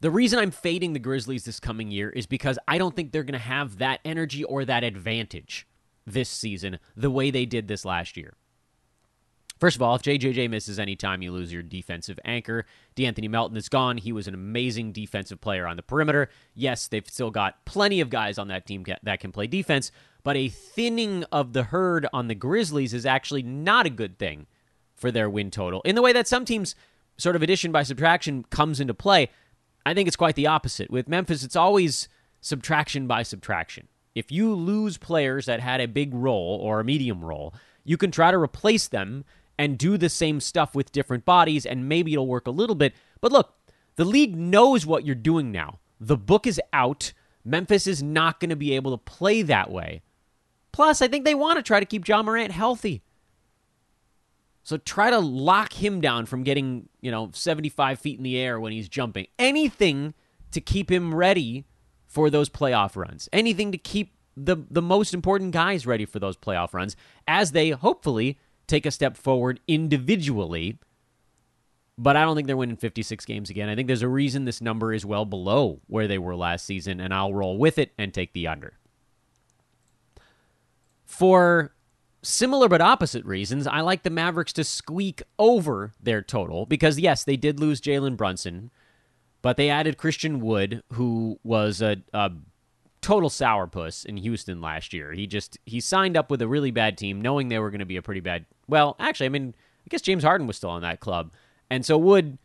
The 0.00 0.10
reason 0.10 0.38
I'm 0.38 0.52
fading 0.52 0.92
the 0.92 1.00
Grizzlies 1.00 1.44
this 1.44 1.58
coming 1.58 1.90
year 1.90 2.10
is 2.10 2.26
because 2.26 2.58
I 2.68 2.78
don't 2.78 2.94
think 2.94 3.10
they're 3.10 3.24
going 3.24 3.32
to 3.32 3.38
have 3.38 3.78
that 3.78 4.00
energy 4.04 4.44
or 4.44 4.64
that 4.64 4.84
advantage 4.84 5.66
this 6.06 6.28
season 6.28 6.78
the 6.96 7.10
way 7.10 7.30
they 7.30 7.44
did 7.44 7.68
this 7.68 7.84
last 7.84 8.16
year. 8.16 8.34
First 9.58 9.74
of 9.74 9.82
all, 9.82 9.96
if 9.96 10.02
JJJ 10.02 10.50
misses 10.50 10.78
any 10.78 10.94
time, 10.94 11.20
you 11.20 11.32
lose 11.32 11.52
your 11.52 11.64
defensive 11.64 12.20
anchor. 12.24 12.64
De'Anthony 12.94 13.28
Melton 13.28 13.56
is 13.56 13.68
gone. 13.68 13.98
He 13.98 14.12
was 14.12 14.28
an 14.28 14.34
amazing 14.34 14.92
defensive 14.92 15.40
player 15.40 15.66
on 15.66 15.76
the 15.76 15.82
perimeter. 15.82 16.30
Yes, 16.54 16.86
they've 16.86 17.08
still 17.08 17.32
got 17.32 17.64
plenty 17.64 18.00
of 18.00 18.08
guys 18.08 18.38
on 18.38 18.46
that 18.48 18.66
team 18.66 18.84
that 19.02 19.18
can 19.18 19.32
play 19.32 19.48
defense, 19.48 19.90
but 20.22 20.36
a 20.36 20.48
thinning 20.48 21.24
of 21.32 21.54
the 21.54 21.64
herd 21.64 22.06
on 22.12 22.28
the 22.28 22.36
Grizzlies 22.36 22.94
is 22.94 23.04
actually 23.04 23.42
not 23.42 23.84
a 23.84 23.90
good 23.90 24.16
thing 24.16 24.46
for 24.94 25.10
their 25.10 25.28
win 25.28 25.50
total. 25.50 25.82
In 25.82 25.96
the 25.96 26.02
way 26.02 26.12
that 26.12 26.28
some 26.28 26.44
teams, 26.44 26.76
sort 27.16 27.34
of 27.34 27.42
addition 27.42 27.72
by 27.72 27.82
subtraction, 27.82 28.44
comes 28.50 28.78
into 28.78 28.94
play, 28.94 29.28
I 29.84 29.94
think 29.94 30.06
it's 30.06 30.16
quite 30.16 30.34
the 30.34 30.46
opposite. 30.46 30.90
With 30.90 31.08
Memphis, 31.08 31.42
it's 31.42 31.56
always 31.56 32.08
subtraction 32.40 33.06
by 33.06 33.22
subtraction. 33.22 33.88
If 34.14 34.32
you 34.32 34.54
lose 34.54 34.98
players 34.98 35.46
that 35.46 35.60
had 35.60 35.80
a 35.80 35.88
big 35.88 36.12
role 36.12 36.58
or 36.62 36.80
a 36.80 36.84
medium 36.84 37.24
role, 37.24 37.54
you 37.84 37.96
can 37.96 38.10
try 38.10 38.30
to 38.30 38.38
replace 38.38 38.88
them 38.88 39.24
and 39.58 39.78
do 39.78 39.96
the 39.96 40.08
same 40.08 40.40
stuff 40.40 40.74
with 40.74 40.92
different 40.92 41.24
bodies, 41.24 41.66
and 41.66 41.88
maybe 41.88 42.12
it'll 42.12 42.26
work 42.26 42.46
a 42.46 42.52
little 42.52 42.76
bit. 42.76 42.94
But 43.20 43.32
look, 43.32 43.54
the 43.96 44.04
league 44.04 44.36
knows 44.36 44.86
what 44.86 45.04
you're 45.04 45.14
doing 45.14 45.50
now. 45.50 45.80
The 46.00 46.16
book 46.16 46.46
is 46.46 46.60
out. 46.72 47.12
Memphis 47.44 47.86
is 47.86 48.02
not 48.02 48.40
going 48.40 48.50
to 48.50 48.56
be 48.56 48.74
able 48.74 48.92
to 48.92 49.02
play 49.02 49.42
that 49.42 49.70
way. 49.70 50.02
Plus, 50.70 51.02
I 51.02 51.08
think 51.08 51.24
they 51.24 51.34
want 51.34 51.56
to 51.58 51.62
try 51.62 51.80
to 51.80 51.86
keep 51.86 52.06
Ja 52.06 52.22
Morant 52.22 52.52
healthy. 52.52 53.02
So 54.68 54.76
try 54.76 55.08
to 55.08 55.18
lock 55.18 55.72
him 55.72 56.02
down 56.02 56.26
from 56.26 56.42
getting, 56.42 56.90
you 57.00 57.10
know, 57.10 57.30
75 57.32 57.98
feet 57.98 58.18
in 58.18 58.22
the 58.22 58.36
air 58.36 58.60
when 58.60 58.70
he's 58.70 58.86
jumping. 58.86 59.26
Anything 59.38 60.12
to 60.50 60.60
keep 60.60 60.92
him 60.92 61.14
ready 61.14 61.64
for 62.06 62.28
those 62.28 62.50
playoff 62.50 62.94
runs. 62.94 63.30
Anything 63.32 63.72
to 63.72 63.78
keep 63.78 64.12
the 64.36 64.56
the 64.70 64.82
most 64.82 65.14
important 65.14 65.52
guys 65.52 65.86
ready 65.86 66.04
for 66.04 66.18
those 66.18 66.36
playoff 66.36 66.74
runs 66.74 66.96
as 67.26 67.52
they 67.52 67.70
hopefully 67.70 68.38
take 68.66 68.84
a 68.84 68.90
step 68.90 69.16
forward 69.16 69.58
individually. 69.66 70.76
But 71.96 72.18
I 72.18 72.24
don't 72.24 72.36
think 72.36 72.46
they're 72.46 72.54
winning 72.54 72.76
56 72.76 73.24
games 73.24 73.48
again. 73.48 73.70
I 73.70 73.74
think 73.74 73.86
there's 73.86 74.02
a 74.02 74.06
reason 74.06 74.44
this 74.44 74.60
number 74.60 74.92
is 74.92 75.06
well 75.06 75.24
below 75.24 75.80
where 75.86 76.06
they 76.06 76.18
were 76.18 76.36
last 76.36 76.66
season, 76.66 77.00
and 77.00 77.14
I'll 77.14 77.32
roll 77.32 77.56
with 77.56 77.78
it 77.78 77.92
and 77.96 78.12
take 78.12 78.34
the 78.34 78.46
under. 78.46 78.74
For 81.06 81.72
similar 82.22 82.68
but 82.68 82.80
opposite 82.80 83.24
reasons, 83.24 83.66
I 83.66 83.80
like 83.80 84.02
the 84.02 84.10
Mavericks 84.10 84.52
to 84.54 84.64
squeak 84.64 85.22
over 85.38 85.92
their 86.00 86.22
total 86.22 86.66
because, 86.66 86.98
yes, 86.98 87.24
they 87.24 87.36
did 87.36 87.60
lose 87.60 87.80
Jalen 87.80 88.16
Brunson, 88.16 88.70
but 89.42 89.56
they 89.56 89.70
added 89.70 89.96
Christian 89.96 90.40
Wood, 90.40 90.82
who 90.92 91.38
was 91.42 91.80
a, 91.80 91.98
a 92.12 92.32
total 93.00 93.30
sourpuss 93.30 94.04
in 94.04 94.16
Houston 94.18 94.60
last 94.60 94.92
year. 94.92 95.12
He 95.12 95.26
just 95.26 95.58
he 95.64 95.80
signed 95.80 96.16
up 96.16 96.30
with 96.30 96.42
a 96.42 96.48
really 96.48 96.70
bad 96.70 96.98
team, 96.98 97.20
knowing 97.20 97.48
they 97.48 97.58
were 97.58 97.70
going 97.70 97.78
to 97.80 97.86
be 97.86 97.96
a 97.96 98.02
pretty 98.02 98.20
bad. 98.20 98.46
Well, 98.66 98.96
actually, 98.98 99.26
I 99.26 99.30
mean, 99.30 99.54
I 99.56 99.88
guess 99.88 100.02
James 100.02 100.24
Harden 100.24 100.46
was 100.46 100.56
still 100.56 100.70
on 100.70 100.82
that 100.82 101.00
club, 101.00 101.32
and 101.70 101.84
so 101.84 101.96
Wood 101.96 102.38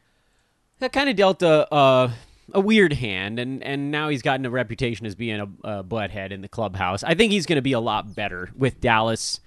that 0.79 0.93
kind 0.93 1.09
of 1.09 1.15
dealt 1.15 1.41
a, 1.41 1.73
a, 1.75 2.13
a 2.53 2.59
weird 2.59 2.93
hand, 2.93 3.39
and 3.39 3.63
and 3.63 3.91
now 3.91 4.09
he's 4.09 4.21
gotten 4.21 4.45
a 4.45 4.49
reputation 4.49 5.05
as 5.05 5.15
being 5.15 5.39
a, 5.39 5.79
a 5.79 5.83
butthead 5.83 6.31
in 6.31 6.41
the 6.41 6.47
clubhouse. 6.47 7.03
I 7.03 7.15
think 7.15 7.31
he's 7.31 7.45
going 7.45 7.57
to 7.57 7.61
be 7.61 7.73
a 7.73 7.79
lot 7.79 8.13
better 8.15 8.51
with 8.55 8.79
Dallas. 8.79 9.39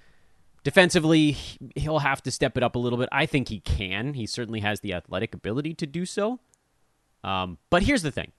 Defensively, 0.67 1.37
he'll 1.77 1.99
have 1.99 2.21
to 2.23 2.29
step 2.29 2.57
it 2.57 2.61
up 2.61 2.75
a 2.75 2.77
little 2.77 2.99
bit. 2.99 3.07
I 3.09 3.25
think 3.25 3.47
he 3.47 3.61
can. 3.61 4.15
He 4.15 4.25
certainly 4.25 4.59
has 4.59 4.81
the 4.81 4.93
athletic 4.93 5.33
ability 5.33 5.73
to 5.75 5.85
do 5.85 6.05
so. 6.05 6.41
Um, 7.23 7.57
but 7.69 7.83
here's 7.83 8.01
the 8.01 8.11
thing: 8.11 8.33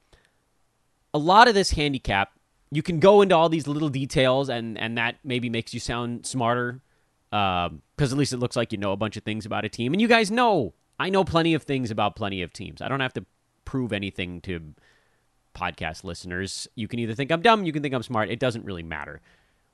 a 1.14 1.18
lot 1.18 1.48
of 1.48 1.54
this 1.54 1.70
handicap 1.70 2.32
you 2.70 2.82
can 2.82 3.00
go 3.00 3.22
into 3.22 3.34
all 3.34 3.48
these 3.48 3.66
little 3.66 3.88
details 3.88 4.50
and 4.50 4.76
and 4.76 4.98
that 4.98 5.16
maybe 5.24 5.48
makes 5.48 5.72
you 5.72 5.80
sound 5.80 6.26
smarter 6.26 6.82
because 7.30 7.70
um, 7.70 7.82
at 7.98 8.12
least 8.12 8.34
it 8.34 8.36
looks 8.36 8.56
like 8.56 8.72
you 8.72 8.78
know 8.78 8.92
a 8.92 8.96
bunch 8.98 9.16
of 9.16 9.22
things 9.22 9.46
about 9.46 9.64
a 9.64 9.70
team 9.70 9.94
and 9.94 10.02
you 10.02 10.08
guys 10.08 10.30
know 10.30 10.74
i 10.98 11.08
know 11.08 11.24
plenty 11.24 11.54
of 11.54 11.62
things 11.62 11.90
about 11.90 12.14
plenty 12.14 12.42
of 12.42 12.52
teams 12.52 12.82
i 12.82 12.88
don't 12.88 13.00
have 13.00 13.14
to 13.14 13.24
prove 13.64 13.90
anything 13.90 14.42
to 14.42 14.74
podcast 15.54 16.04
listeners 16.04 16.68
you 16.74 16.88
can 16.88 16.98
either 16.98 17.14
think 17.14 17.32
i'm 17.32 17.40
dumb 17.40 17.64
you 17.64 17.72
can 17.72 17.82
think 17.82 17.94
i'm 17.94 18.02
smart 18.02 18.30
it 18.30 18.38
doesn't 18.38 18.66
really 18.66 18.82
matter 18.82 19.22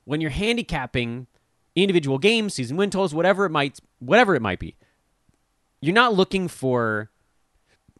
when 0.05 0.21
you're 0.21 0.31
handicapping 0.31 1.27
individual 1.75 2.17
games 2.17 2.53
season 2.53 2.77
win 2.77 2.89
totals 2.89 3.13
whatever 3.13 3.45
it 3.45 3.51
might 3.51 3.79
whatever 3.99 4.35
it 4.35 4.41
might 4.41 4.59
be 4.59 4.75
you're 5.81 5.93
not 5.93 6.13
looking 6.13 6.47
for 6.47 7.11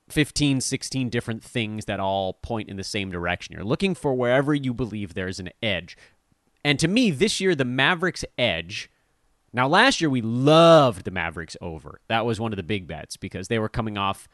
15, 0.09 0.61
16 0.61 1.09
different 1.09 1.43
things 1.43 1.85
that 1.85 1.99
all 1.99 2.33
point 2.33 2.69
in 2.69 2.77
the 2.77 2.83
same 2.83 3.11
direction. 3.11 3.53
You're 3.53 3.63
looking 3.63 3.95
for 3.95 4.13
wherever 4.13 4.53
you 4.53 4.73
believe 4.73 5.13
there's 5.13 5.39
an 5.39 5.49
edge. 5.63 5.97
And 6.63 6.79
to 6.79 6.87
me, 6.87 7.11
this 7.11 7.39
year, 7.39 7.55
the 7.55 7.65
Mavericks' 7.65 8.25
edge. 8.37 8.89
Now, 9.53 9.67
last 9.67 10.01
year, 10.01 10.09
we 10.09 10.21
loved 10.21 11.05
the 11.05 11.11
Mavericks 11.11 11.55
over. 11.61 12.01
That 12.07 12.25
was 12.25 12.39
one 12.39 12.51
of 12.51 12.57
the 12.57 12.63
big 12.63 12.87
bets 12.87 13.17
because 13.17 13.47
they 13.47 13.59
were 13.59 13.69
coming 13.69 13.97
off 13.97 14.27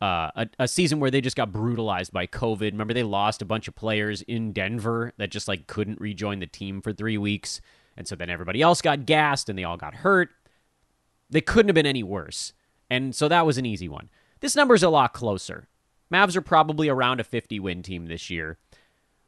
uh, 0.00 0.30
a, 0.34 0.48
a, 0.58 0.68
season 0.68 1.00
where 1.00 1.10
they 1.10 1.22
just 1.22 1.36
got 1.36 1.52
brutalized 1.52 2.12
by 2.12 2.26
COVID. 2.26 2.72
Remember, 2.72 2.92
they 2.92 3.02
lost 3.02 3.40
a 3.40 3.46
bunch 3.46 3.68
of 3.68 3.74
players 3.74 4.20
in 4.22 4.52
Denver 4.52 5.14
that 5.16 5.30
just 5.30 5.48
like 5.48 5.66
couldn't 5.66 6.00
rejoin 6.00 6.40
the 6.40 6.46
team 6.46 6.82
for 6.82 6.92
three 6.92 7.16
weeks. 7.16 7.62
And 7.96 8.06
so 8.06 8.14
then 8.14 8.30
everybody 8.30 8.62
else 8.62 8.82
got 8.82 9.06
gassed 9.06 9.48
and 9.48 9.58
they 9.58 9.64
all 9.64 9.76
got 9.76 9.96
hurt. 9.96 10.30
They 11.30 11.40
couldn't 11.40 11.68
have 11.68 11.74
been 11.74 11.86
any 11.86 12.02
worse. 12.02 12.52
And 12.90 13.14
so 13.14 13.28
that 13.28 13.46
was 13.46 13.58
an 13.58 13.66
easy 13.66 13.88
one. 13.88 14.10
This 14.40 14.54
number's 14.54 14.82
a 14.82 14.90
lot 14.90 15.12
closer. 15.12 15.68
Mavs 16.12 16.36
are 16.36 16.42
probably 16.42 16.88
around 16.88 17.20
a 17.20 17.24
50 17.24 17.58
win 17.58 17.82
team 17.82 18.06
this 18.06 18.30
year, 18.30 18.58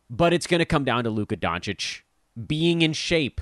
but 0.09 0.33
it's 0.33 0.47
going 0.47 0.61
to 0.61 0.65
come 0.65 0.85
down 0.85 1.05
to 1.05 1.11
Luka 1.11 1.37
Doncic 1.37 2.03
being 2.47 2.83
in 2.83 2.93
shape. 2.93 3.41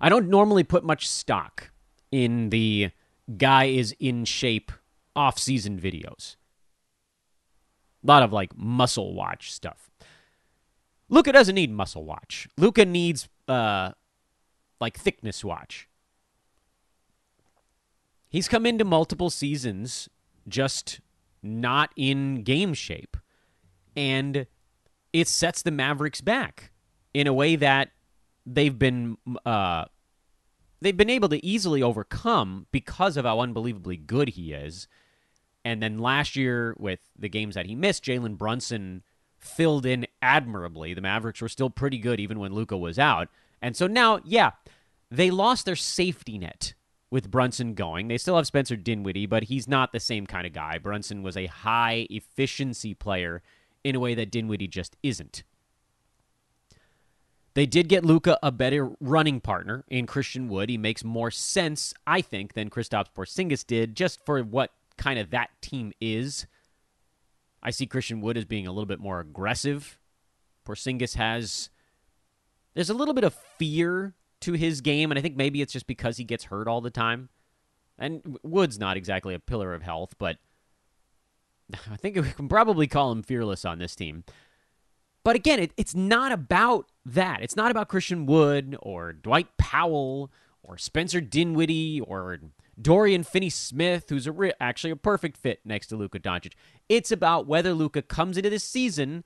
I 0.00 0.08
don't 0.08 0.28
normally 0.28 0.64
put 0.64 0.82
much 0.82 1.08
stock 1.08 1.70
in 2.10 2.50
the 2.50 2.90
guy 3.36 3.66
is 3.66 3.94
in 4.00 4.24
shape 4.24 4.72
off-season 5.14 5.78
videos. 5.78 6.36
A 8.02 8.06
lot 8.06 8.22
of 8.22 8.32
like 8.32 8.56
muscle 8.56 9.14
watch 9.14 9.52
stuff. 9.52 9.90
Luka 11.08 11.32
doesn't 11.32 11.54
need 11.54 11.70
muscle 11.70 12.04
watch. 12.04 12.48
Luka 12.56 12.84
needs 12.84 13.28
uh 13.50 13.92
like 14.80 14.98
thickness 14.98 15.44
watch. 15.44 15.88
He's 18.28 18.48
come 18.48 18.64
into 18.64 18.84
multiple 18.84 19.28
seasons 19.28 20.08
just 20.48 21.00
not 21.42 21.90
in 21.96 22.42
game 22.42 22.74
shape. 22.74 23.16
And 23.96 24.46
it 25.12 25.28
sets 25.28 25.62
the 25.62 25.70
Mavericks 25.70 26.20
back 26.20 26.70
in 27.12 27.26
a 27.26 27.32
way 27.32 27.56
that 27.56 27.90
they've 28.46 28.78
been 28.78 29.16
uh, 29.44 29.86
they've 30.80 30.96
been 30.96 31.10
able 31.10 31.28
to 31.30 31.44
easily 31.44 31.82
overcome 31.82 32.66
because 32.70 33.16
of 33.16 33.24
how 33.24 33.40
unbelievably 33.40 33.96
good 33.98 34.30
he 34.30 34.52
is. 34.52 34.86
And 35.64 35.82
then 35.82 35.98
last 35.98 36.36
year, 36.36 36.74
with 36.78 37.00
the 37.18 37.28
games 37.28 37.54
that 37.54 37.66
he 37.66 37.74
missed, 37.74 38.04
Jalen 38.04 38.38
Brunson 38.38 39.02
filled 39.40 39.86
in 39.86 40.06
admirably. 40.22 40.94
The 40.94 41.00
Mavericks 41.00 41.40
were 41.40 41.48
still 41.48 41.70
pretty 41.70 41.98
good 41.98 42.20
even 42.20 42.38
when 42.38 42.54
Luka 42.54 42.76
was 42.76 42.98
out. 42.98 43.28
And 43.60 43.76
so 43.76 43.86
now, 43.86 44.20
yeah, 44.24 44.52
they 45.10 45.30
lost 45.30 45.64
their 45.64 45.76
safety 45.76 46.38
net 46.38 46.74
with 47.10 47.30
Brunson 47.30 47.74
going. 47.74 48.08
They 48.08 48.18
still 48.18 48.36
have 48.36 48.46
Spencer 48.46 48.76
Dinwiddie, 48.76 49.26
but 49.26 49.44
he's 49.44 49.66
not 49.66 49.92
the 49.92 50.00
same 50.00 50.26
kind 50.26 50.46
of 50.46 50.52
guy. 50.52 50.78
Brunson 50.78 51.22
was 51.22 51.36
a 51.36 51.46
high 51.46 52.06
efficiency 52.10 52.94
player 52.94 53.42
in 53.82 53.96
a 53.96 54.00
way 54.00 54.14
that 54.14 54.30
Dinwiddie 54.30 54.68
just 54.68 54.96
isn't. 55.02 55.42
They 57.54 57.66
did 57.66 57.88
get 57.88 58.04
Luka 58.04 58.38
a 58.42 58.52
better 58.52 58.92
running 59.00 59.40
partner 59.40 59.84
in 59.88 60.06
Christian 60.06 60.48
Wood. 60.48 60.68
He 60.70 60.78
makes 60.78 61.02
more 61.02 61.32
sense, 61.32 61.92
I 62.06 62.20
think, 62.20 62.52
than 62.52 62.70
Kristaps 62.70 63.12
Porzingis 63.14 63.66
did, 63.66 63.96
just 63.96 64.24
for 64.24 64.40
what 64.42 64.70
kind 64.96 65.18
of 65.18 65.30
that 65.30 65.50
team 65.60 65.92
is. 66.00 66.46
I 67.62 67.70
see 67.70 67.86
Christian 67.86 68.20
Wood 68.20 68.36
as 68.36 68.44
being 68.44 68.66
a 68.66 68.72
little 68.72 68.86
bit 68.86 69.00
more 69.00 69.20
aggressive. 69.20 69.98
Porzingis 70.66 71.16
has 71.16 71.70
there's 72.74 72.90
a 72.90 72.94
little 72.94 73.14
bit 73.14 73.24
of 73.24 73.34
fear 73.34 74.14
to 74.40 74.52
his 74.52 74.80
game, 74.80 75.10
and 75.10 75.18
I 75.18 75.22
think 75.22 75.36
maybe 75.36 75.60
it's 75.60 75.72
just 75.72 75.86
because 75.86 76.16
he 76.16 76.24
gets 76.24 76.44
hurt 76.44 76.68
all 76.68 76.80
the 76.80 76.90
time. 76.90 77.28
And 77.98 78.38
Wood's 78.42 78.78
not 78.78 78.96
exactly 78.96 79.34
a 79.34 79.38
pillar 79.38 79.74
of 79.74 79.82
health, 79.82 80.14
but 80.18 80.38
I 81.90 81.96
think 81.96 82.16
we 82.16 82.30
can 82.30 82.48
probably 82.48 82.86
call 82.86 83.12
him 83.12 83.22
fearless 83.22 83.64
on 83.64 83.78
this 83.78 83.94
team. 83.94 84.24
But 85.22 85.36
again, 85.36 85.58
it, 85.58 85.72
it's 85.76 85.94
not 85.94 86.32
about 86.32 86.90
that. 87.04 87.42
It's 87.42 87.56
not 87.56 87.70
about 87.70 87.88
Christian 87.88 88.24
Wood 88.24 88.76
or 88.80 89.12
Dwight 89.12 89.48
Powell 89.58 90.30
or 90.62 90.78
Spencer 90.78 91.20
Dinwiddie 91.20 92.00
or 92.00 92.38
Dorian 92.80 93.24
Finney 93.24 93.50
Smith, 93.50 94.06
who's 94.08 94.26
a 94.26 94.32
re- 94.32 94.52
actually 94.60 94.90
a 94.90 94.96
perfect 94.96 95.36
fit 95.36 95.60
next 95.64 95.88
to 95.88 95.96
Luka 95.96 96.18
Doncic. 96.18 96.52
It's 96.88 97.12
about 97.12 97.46
whether 97.46 97.74
Luka 97.74 98.02
comes 98.02 98.36
into 98.36 98.50
this 98.50 98.64
season 98.64 99.24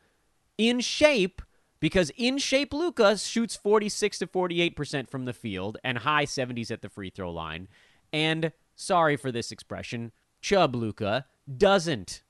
in 0.59 0.81
shape 0.81 1.43
because 1.81 2.11
in 2.17 2.39
shape 2.39 2.73
Luka 2.73 3.19
shoots 3.19 3.57
46 3.57 4.19
to 4.21 4.27
48% 4.27 5.11
from 5.11 5.27
the 5.27 5.33
field 5.33 5.77
and 5.85 5.99
high 5.99 6.25
70s 6.25 6.71
at 6.71 6.83
the 6.83 6.89
free 6.89 7.11
throw 7.11 7.31
line. 7.31 7.69
And 8.13 8.53
sorry 8.75 9.17
for 9.17 9.31
this 9.31 9.53
expression, 9.53 10.13
Chub 10.41 10.75
Luka 10.75 11.27
doesn't. 11.57 12.23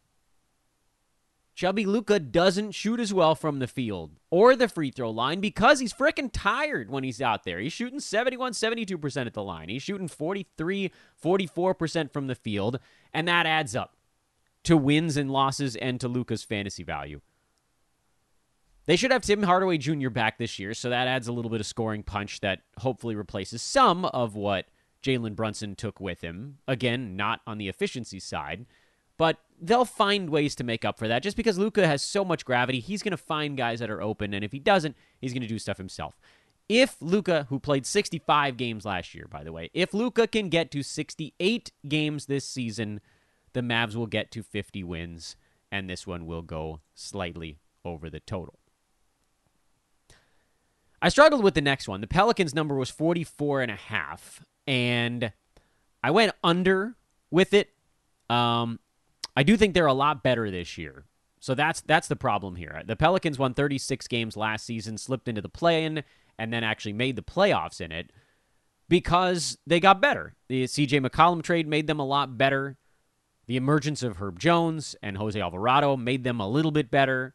Chubby 1.54 1.86
Luka 1.86 2.18
doesn't 2.18 2.72
shoot 2.72 2.98
as 2.98 3.14
well 3.14 3.36
from 3.36 3.60
the 3.60 3.68
field 3.68 4.10
or 4.30 4.56
the 4.56 4.68
free 4.68 4.90
throw 4.90 5.10
line 5.10 5.40
because 5.40 5.78
he's 5.78 5.92
freaking 5.92 6.30
tired 6.32 6.90
when 6.90 7.04
he's 7.04 7.22
out 7.22 7.44
there. 7.44 7.60
He's 7.60 7.72
shooting 7.72 8.00
71, 8.00 8.52
72% 8.52 9.26
at 9.26 9.34
the 9.34 9.42
line. 9.42 9.68
He's 9.68 9.82
shooting 9.82 10.08
43, 10.08 10.90
44% 11.22 12.12
from 12.12 12.26
the 12.26 12.34
field, 12.34 12.80
and 13.12 13.28
that 13.28 13.46
adds 13.46 13.76
up 13.76 13.96
to 14.64 14.76
wins 14.76 15.16
and 15.16 15.30
losses 15.30 15.76
and 15.76 16.00
to 16.00 16.08
Luka's 16.08 16.42
fantasy 16.42 16.82
value. 16.82 17.20
They 18.86 18.96
should 18.96 19.12
have 19.12 19.22
Tim 19.22 19.44
Hardaway 19.44 19.78
Jr. 19.78 20.10
back 20.10 20.38
this 20.38 20.58
year, 20.58 20.74
so 20.74 20.90
that 20.90 21.06
adds 21.06 21.28
a 21.28 21.32
little 21.32 21.50
bit 21.50 21.60
of 21.60 21.66
scoring 21.66 22.02
punch 22.02 22.40
that 22.40 22.62
hopefully 22.80 23.14
replaces 23.14 23.62
some 23.62 24.04
of 24.06 24.34
what 24.34 24.66
Jalen 25.02 25.36
Brunson 25.36 25.74
took 25.74 26.00
with 26.00 26.20
him. 26.20 26.58
Again, 26.66 27.16
not 27.16 27.40
on 27.46 27.58
the 27.58 27.68
efficiency 27.68 28.18
side. 28.18 28.66
But 29.16 29.38
they'll 29.60 29.84
find 29.84 30.30
ways 30.30 30.54
to 30.56 30.64
make 30.64 30.84
up 30.84 30.98
for 30.98 31.08
that. 31.08 31.22
Just 31.22 31.36
because 31.36 31.58
Luka 31.58 31.86
has 31.86 32.02
so 32.02 32.24
much 32.24 32.44
gravity, 32.44 32.80
he's 32.80 33.02
going 33.02 33.12
to 33.12 33.16
find 33.16 33.56
guys 33.56 33.80
that 33.80 33.90
are 33.90 34.02
open, 34.02 34.34
and 34.34 34.44
if 34.44 34.52
he 34.52 34.58
doesn't, 34.58 34.96
he's 35.20 35.32
going 35.32 35.42
to 35.42 35.48
do 35.48 35.58
stuff 35.58 35.78
himself. 35.78 36.18
If 36.68 36.96
Luka, 37.00 37.46
who 37.50 37.60
played 37.60 37.86
65 37.86 38.56
games 38.56 38.84
last 38.84 39.14
year, 39.14 39.26
by 39.30 39.44
the 39.44 39.52
way, 39.52 39.70
if 39.74 39.92
Luka 39.92 40.26
can 40.26 40.48
get 40.48 40.70
to 40.70 40.82
68 40.82 41.72
games 41.86 42.26
this 42.26 42.48
season, 42.48 43.00
the 43.52 43.60
Mavs 43.60 43.94
will 43.94 44.06
get 44.06 44.30
to 44.32 44.42
50 44.42 44.82
wins, 44.82 45.36
and 45.70 45.88
this 45.88 46.06
one 46.06 46.26
will 46.26 46.42
go 46.42 46.80
slightly 46.94 47.58
over 47.84 48.08
the 48.08 48.20
total. 48.20 48.58
I 51.02 51.10
struggled 51.10 51.44
with 51.44 51.52
the 51.54 51.60
next 51.60 51.86
one. 51.86 52.00
The 52.00 52.06
Pelicans 52.06 52.54
number 52.54 52.74
was 52.74 52.88
44 52.88 53.60
and 53.60 53.70
a 53.70 53.76
half, 53.76 54.42
and 54.66 55.32
I 56.02 56.10
went 56.10 56.32
under 56.42 56.96
with 57.30 57.52
it. 57.52 57.70
Um, 58.30 58.80
I 59.36 59.42
do 59.42 59.56
think 59.56 59.74
they're 59.74 59.86
a 59.86 59.92
lot 59.92 60.22
better 60.22 60.50
this 60.50 60.78
year. 60.78 61.06
So 61.40 61.54
that's 61.54 61.82
that's 61.82 62.08
the 62.08 62.16
problem 62.16 62.56
here. 62.56 62.82
The 62.86 62.96
Pelicans 62.96 63.38
won 63.38 63.52
36 63.52 64.08
games 64.08 64.36
last 64.36 64.64
season, 64.64 64.96
slipped 64.96 65.28
into 65.28 65.42
the 65.42 65.48
play-in, 65.48 66.02
and 66.38 66.52
then 66.52 66.64
actually 66.64 66.94
made 66.94 67.16
the 67.16 67.22
playoffs 67.22 67.80
in 67.80 67.92
it 67.92 68.10
because 68.88 69.58
they 69.66 69.80
got 69.80 70.00
better. 70.00 70.34
The 70.48 70.64
CJ 70.64 71.06
McCollum 71.06 71.42
trade 71.42 71.66
made 71.66 71.86
them 71.86 72.00
a 72.00 72.06
lot 72.06 72.38
better. 72.38 72.78
The 73.46 73.56
emergence 73.56 74.02
of 74.02 74.16
Herb 74.16 74.38
Jones 74.38 74.96
and 75.02 75.18
Jose 75.18 75.38
Alvarado 75.38 75.96
made 75.96 76.24
them 76.24 76.40
a 76.40 76.48
little 76.48 76.70
bit 76.70 76.90
better. 76.90 77.34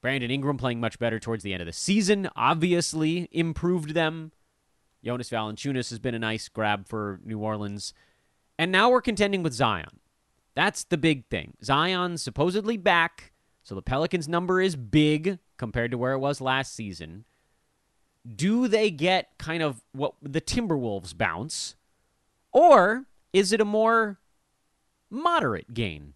Brandon 0.00 0.30
Ingram 0.30 0.56
playing 0.56 0.80
much 0.80 0.98
better 0.98 1.18
towards 1.18 1.42
the 1.42 1.52
end 1.52 1.60
of 1.60 1.66
the 1.66 1.72
season 1.74 2.30
obviously 2.34 3.28
improved 3.30 3.92
them. 3.92 4.32
Jonas 5.04 5.30
Valanciunas 5.30 5.90
has 5.90 5.98
been 5.98 6.14
a 6.14 6.18
nice 6.18 6.48
grab 6.48 6.88
for 6.88 7.20
New 7.24 7.38
Orleans. 7.38 7.92
And 8.58 8.72
now 8.72 8.90
we're 8.90 9.02
contending 9.02 9.42
with 9.42 9.52
Zion. 9.52 10.00
That's 10.60 10.84
the 10.84 10.98
big 10.98 11.24
thing. 11.30 11.54
Zion's 11.64 12.20
supposedly 12.20 12.76
back, 12.76 13.32
so 13.62 13.74
the 13.74 13.80
Pelicans' 13.80 14.28
number 14.28 14.60
is 14.60 14.76
big 14.76 15.38
compared 15.56 15.90
to 15.90 15.96
where 15.96 16.12
it 16.12 16.18
was 16.18 16.42
last 16.42 16.74
season. 16.74 17.24
Do 18.28 18.68
they 18.68 18.90
get 18.90 19.38
kind 19.38 19.62
of 19.62 19.80
what 19.92 20.16
the 20.20 20.42
Timberwolves 20.42 21.16
bounce? 21.16 21.76
Or 22.52 23.06
is 23.32 23.54
it 23.54 23.62
a 23.62 23.64
more 23.64 24.18
moderate 25.08 25.72
gain? 25.72 26.12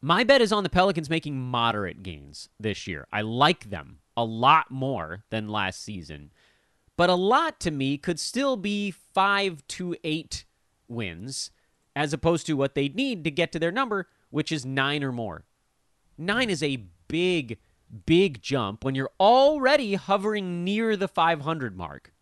My 0.00 0.24
bet 0.24 0.40
is 0.40 0.50
on 0.50 0.62
the 0.62 0.70
Pelicans 0.70 1.10
making 1.10 1.38
moderate 1.38 2.02
gains 2.02 2.48
this 2.58 2.86
year. 2.86 3.06
I 3.12 3.20
like 3.20 3.68
them 3.68 3.98
a 4.16 4.24
lot 4.24 4.70
more 4.70 5.22
than 5.28 5.50
last 5.50 5.84
season. 5.84 6.30
But 6.96 7.10
a 7.10 7.14
lot 7.14 7.60
to 7.60 7.70
me 7.70 7.98
could 7.98 8.18
still 8.18 8.56
be 8.56 8.90
5 8.90 9.66
to 9.68 9.96
8 10.02 10.46
wins 10.88 11.50
as 11.96 12.12
opposed 12.12 12.46
to 12.46 12.52
what 12.52 12.74
they 12.74 12.88
need 12.88 13.24
to 13.24 13.30
get 13.30 13.50
to 13.50 13.58
their 13.58 13.72
number, 13.72 14.06
which 14.28 14.52
is 14.52 14.66
nine 14.66 15.02
or 15.02 15.10
more. 15.10 15.44
Nine 16.18 16.50
is 16.50 16.62
a 16.62 16.84
big, 17.08 17.58
big 18.04 18.42
jump 18.42 18.84
when 18.84 18.94
you're 18.94 19.10
already 19.18 19.94
hovering 19.94 20.62
near 20.62 20.94
the 20.94 21.08
500 21.08 21.74
mark. 21.74 22.12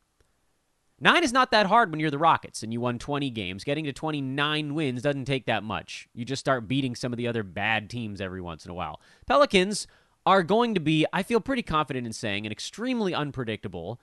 Nine 1.01 1.25
is 1.25 1.33
not 1.33 1.51
that 1.51 1.67
hard 1.67 1.91
when 1.91 1.99
you're 1.99 2.11
the 2.11 2.19
Rockets 2.19 2.63
and 2.63 2.73
you 2.73 2.81
won 2.81 3.01
20 3.01 3.29
games. 3.31 3.65
Getting 3.65 3.85
to 3.85 3.93
29 3.93 4.75
wins 4.75 5.03
doesn't 5.03 5.25
take 5.25 5.47
that 5.47 5.65
much. 5.65 6.09
You 6.15 6.25
just 6.25 6.41
start 6.41 6.69
beating 6.69 6.95
some 6.95 7.13
of 7.13 7.17
the 7.17 7.27
other 7.27 7.43
bad 7.43 7.91
teams 7.91 8.21
every 8.21 8.41
once 8.41 8.65
in 8.65 8.71
a 8.71 8.75
while. 8.75 9.01
Pelicans 9.27 9.89
are 10.25 10.45
going 10.45 10.75
to 10.75 10.81
be, 10.81 11.05
I 11.13 11.25
feel 11.25 11.41
pretty 11.41 11.63
confident 11.63 12.07
in 12.07 12.13
saying, 12.13 12.47
an 12.47 12.53
extremely 12.53 13.13
unpredictable, 13.13 14.01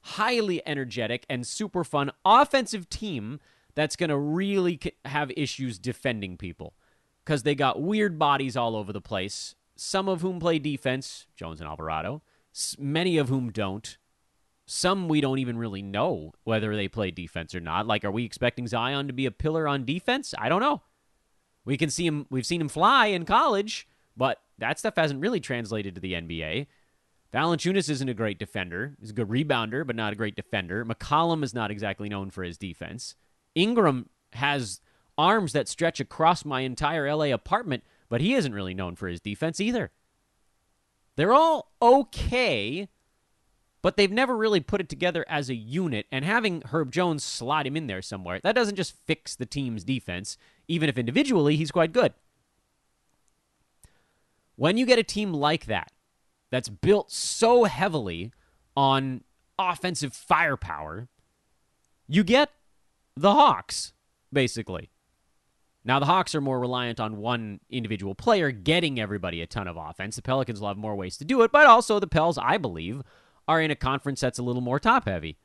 highly 0.00 0.66
energetic, 0.66 1.26
and 1.28 1.46
super 1.46 1.84
fun 1.84 2.10
offensive 2.24 2.88
team 2.88 3.38
that's 3.80 3.96
going 3.96 4.10
to 4.10 4.18
really 4.18 4.78
have 5.06 5.30
issues 5.38 5.78
defending 5.78 6.36
people 6.36 6.74
because 7.24 7.44
they 7.44 7.54
got 7.54 7.80
weird 7.80 8.18
bodies 8.18 8.54
all 8.54 8.76
over 8.76 8.92
the 8.92 9.00
place. 9.00 9.54
Some 9.74 10.06
of 10.06 10.20
whom 10.20 10.38
play 10.38 10.58
defense, 10.58 11.26
Jones 11.34 11.62
and 11.62 11.68
Alvarado, 11.68 12.20
many 12.78 13.16
of 13.16 13.30
whom 13.30 13.50
don't. 13.50 13.96
Some 14.66 15.08
we 15.08 15.22
don't 15.22 15.38
even 15.38 15.56
really 15.56 15.80
know 15.80 16.34
whether 16.44 16.76
they 16.76 16.88
play 16.88 17.10
defense 17.10 17.54
or 17.54 17.60
not. 17.60 17.86
Like, 17.86 18.04
are 18.04 18.10
we 18.10 18.26
expecting 18.26 18.66
Zion 18.66 19.06
to 19.06 19.14
be 19.14 19.24
a 19.24 19.30
pillar 19.30 19.66
on 19.66 19.86
defense? 19.86 20.34
I 20.36 20.50
don't 20.50 20.60
know. 20.60 20.82
We 21.64 21.78
can 21.78 21.88
see 21.88 22.06
him, 22.06 22.26
we've 22.28 22.44
seen 22.44 22.60
him 22.60 22.68
fly 22.68 23.06
in 23.06 23.24
college, 23.24 23.88
but 24.14 24.42
that 24.58 24.78
stuff 24.78 24.96
hasn't 24.96 25.22
really 25.22 25.40
translated 25.40 25.94
to 25.94 26.02
the 26.02 26.12
NBA. 26.12 26.66
Valanciunas 27.32 27.88
isn't 27.88 28.08
a 28.10 28.14
great 28.14 28.38
defender. 28.38 28.94
He's 29.00 29.10
a 29.10 29.14
good 29.14 29.28
rebounder, 29.28 29.86
but 29.86 29.96
not 29.96 30.12
a 30.12 30.16
great 30.16 30.36
defender. 30.36 30.84
McCollum 30.84 31.42
is 31.42 31.54
not 31.54 31.70
exactly 31.70 32.10
known 32.10 32.28
for 32.28 32.42
his 32.42 32.58
defense. 32.58 33.14
Ingram 33.54 34.08
has 34.32 34.80
arms 35.18 35.52
that 35.52 35.68
stretch 35.68 36.00
across 36.00 36.44
my 36.44 36.60
entire 36.60 37.12
LA 37.14 37.26
apartment, 37.26 37.84
but 38.08 38.20
he 38.20 38.34
isn't 38.34 38.54
really 38.54 38.74
known 38.74 38.96
for 38.96 39.08
his 39.08 39.20
defense 39.20 39.60
either. 39.60 39.90
They're 41.16 41.32
all 41.32 41.72
okay, 41.82 42.88
but 43.82 43.96
they've 43.96 44.10
never 44.10 44.36
really 44.36 44.60
put 44.60 44.80
it 44.80 44.88
together 44.88 45.24
as 45.28 45.50
a 45.50 45.54
unit. 45.54 46.06
And 46.10 46.24
having 46.24 46.62
Herb 46.62 46.92
Jones 46.92 47.24
slot 47.24 47.66
him 47.66 47.76
in 47.76 47.86
there 47.86 48.02
somewhere, 48.02 48.40
that 48.42 48.54
doesn't 48.54 48.76
just 48.76 48.96
fix 49.06 49.36
the 49.36 49.46
team's 49.46 49.84
defense, 49.84 50.38
even 50.68 50.88
if 50.88 50.96
individually 50.96 51.56
he's 51.56 51.70
quite 51.70 51.92
good. 51.92 52.14
When 54.56 54.76
you 54.76 54.86
get 54.86 54.98
a 54.98 55.02
team 55.02 55.32
like 55.32 55.66
that, 55.66 55.92
that's 56.50 56.68
built 56.68 57.10
so 57.10 57.64
heavily 57.64 58.32
on 58.76 59.22
offensive 59.58 60.12
firepower, 60.12 61.08
you 62.08 62.24
get 62.24 62.50
the 63.16 63.32
Hawks, 63.32 63.92
basically. 64.32 64.90
Now, 65.84 65.98
the 65.98 66.06
Hawks 66.06 66.34
are 66.34 66.40
more 66.40 66.60
reliant 66.60 67.00
on 67.00 67.16
one 67.16 67.60
individual 67.70 68.14
player 68.14 68.50
getting 68.50 69.00
everybody 69.00 69.40
a 69.40 69.46
ton 69.46 69.66
of 69.66 69.76
offense. 69.76 70.16
The 70.16 70.22
Pelicans 70.22 70.60
will 70.60 70.68
have 70.68 70.76
more 70.76 70.94
ways 70.94 71.16
to 71.18 71.24
do 71.24 71.42
it, 71.42 71.52
but 71.52 71.66
also 71.66 71.98
the 71.98 72.06
Pels, 72.06 72.36
I 72.36 72.58
believe, 72.58 73.02
are 73.48 73.62
in 73.62 73.70
a 73.70 73.76
conference 73.76 74.20
that's 74.20 74.38
a 74.38 74.42
little 74.42 74.60
more 74.60 74.78
top 74.78 75.06
heavy. 75.06 75.38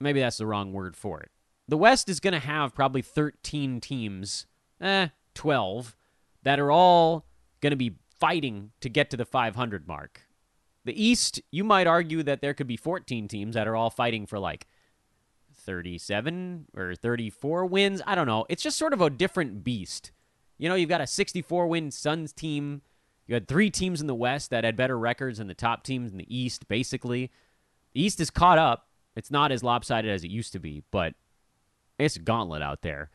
Maybe 0.00 0.20
that's 0.20 0.38
the 0.38 0.46
wrong 0.46 0.72
word 0.72 0.96
for 0.96 1.20
it. 1.20 1.30
The 1.68 1.76
West 1.76 2.08
is 2.08 2.18
going 2.18 2.32
to 2.32 2.40
have 2.40 2.74
probably 2.74 3.02
13 3.02 3.80
teams, 3.80 4.46
eh, 4.80 5.08
12, 5.34 5.96
that 6.42 6.58
are 6.58 6.70
all 6.70 7.26
going 7.60 7.70
to 7.70 7.76
be 7.76 7.96
fighting 8.18 8.72
to 8.80 8.88
get 8.88 9.10
to 9.10 9.16
the 9.16 9.24
500 9.24 9.86
mark. 9.86 10.22
The 10.84 11.02
East, 11.02 11.40
you 11.50 11.64
might 11.64 11.86
argue 11.86 12.22
that 12.24 12.40
there 12.40 12.54
could 12.54 12.66
be 12.66 12.76
14 12.76 13.28
teams 13.28 13.54
that 13.54 13.68
are 13.68 13.76
all 13.76 13.90
fighting 13.90 14.26
for 14.26 14.38
like 14.38 14.66
37 15.54 16.66
or 16.76 16.94
34 16.94 17.66
wins. 17.66 18.02
I 18.06 18.14
don't 18.14 18.26
know. 18.26 18.46
It's 18.48 18.62
just 18.62 18.78
sort 18.78 18.92
of 18.92 19.00
a 19.00 19.10
different 19.10 19.62
beast. 19.62 20.10
You 20.58 20.68
know, 20.68 20.74
you've 20.74 20.88
got 20.88 21.00
a 21.00 21.06
64 21.06 21.66
win 21.66 21.90
Suns 21.90 22.32
team. 22.32 22.82
You 23.26 23.34
had 23.34 23.48
three 23.48 23.70
teams 23.70 24.00
in 24.00 24.06
the 24.06 24.14
West 24.14 24.50
that 24.50 24.64
had 24.64 24.76
better 24.76 24.98
records 24.98 25.38
than 25.38 25.46
the 25.46 25.54
top 25.54 25.84
teams 25.84 26.10
in 26.10 26.18
the 26.18 26.36
East, 26.36 26.68
basically. 26.68 27.30
The 27.94 28.02
East 28.02 28.20
is 28.20 28.30
caught 28.30 28.58
up. 28.58 28.88
It's 29.14 29.30
not 29.30 29.52
as 29.52 29.62
lopsided 29.62 30.10
as 30.10 30.24
it 30.24 30.30
used 30.30 30.52
to 30.52 30.58
be, 30.58 30.82
but 30.90 31.14
it's 31.98 32.16
a 32.16 32.20
gauntlet 32.20 32.62
out 32.62 32.82
there. 32.82 33.10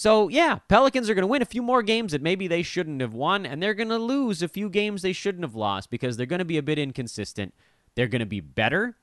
So, 0.00 0.28
yeah, 0.28 0.60
Pelicans 0.66 1.10
are 1.10 1.14
going 1.14 1.24
to 1.24 1.26
win 1.26 1.42
a 1.42 1.44
few 1.44 1.60
more 1.60 1.82
games 1.82 2.12
that 2.12 2.22
maybe 2.22 2.48
they 2.48 2.62
shouldn't 2.62 3.02
have 3.02 3.12
won, 3.12 3.44
and 3.44 3.62
they're 3.62 3.74
going 3.74 3.90
to 3.90 3.98
lose 3.98 4.40
a 4.40 4.48
few 4.48 4.70
games 4.70 5.02
they 5.02 5.12
shouldn't 5.12 5.44
have 5.44 5.54
lost 5.54 5.90
because 5.90 6.16
they're 6.16 6.24
going 6.24 6.38
to 6.38 6.44
be 6.46 6.56
a 6.56 6.62
bit 6.62 6.78
inconsistent. 6.78 7.52
They're 7.94 8.06
going 8.06 8.20
to 8.20 8.24
be 8.24 8.40
better, 8.40 8.96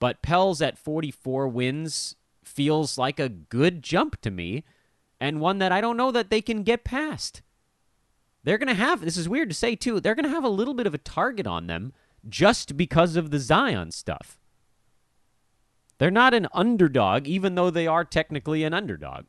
But 0.00 0.22
Pels 0.22 0.60
at 0.60 0.76
44 0.76 1.46
wins 1.46 2.16
feels 2.42 2.98
like 2.98 3.20
a 3.20 3.28
good 3.28 3.80
jump 3.80 4.20
to 4.22 4.32
me 4.32 4.64
and 5.20 5.40
one 5.40 5.58
that 5.58 5.70
I 5.70 5.80
don't 5.80 5.96
know 5.96 6.10
that 6.10 6.30
they 6.30 6.42
can 6.42 6.64
get 6.64 6.82
past. 6.82 7.42
They're 8.42 8.58
going 8.58 8.66
to 8.66 8.74
have, 8.74 9.02
this 9.02 9.16
is 9.16 9.28
weird 9.28 9.50
to 9.50 9.54
say 9.54 9.76
too, 9.76 10.00
they're 10.00 10.16
going 10.16 10.24
to 10.24 10.34
have 10.34 10.42
a 10.42 10.48
little 10.48 10.74
bit 10.74 10.88
of 10.88 10.94
a 10.94 10.98
target 10.98 11.46
on 11.46 11.68
them 11.68 11.92
just 12.28 12.76
because 12.76 13.14
of 13.14 13.30
the 13.30 13.38
Zion 13.38 13.92
stuff. 13.92 14.40
They're 15.98 16.10
not 16.10 16.34
an 16.34 16.48
underdog, 16.52 17.28
even 17.28 17.54
though 17.54 17.70
they 17.70 17.86
are 17.86 18.04
technically 18.04 18.64
an 18.64 18.74
underdog. 18.74 19.26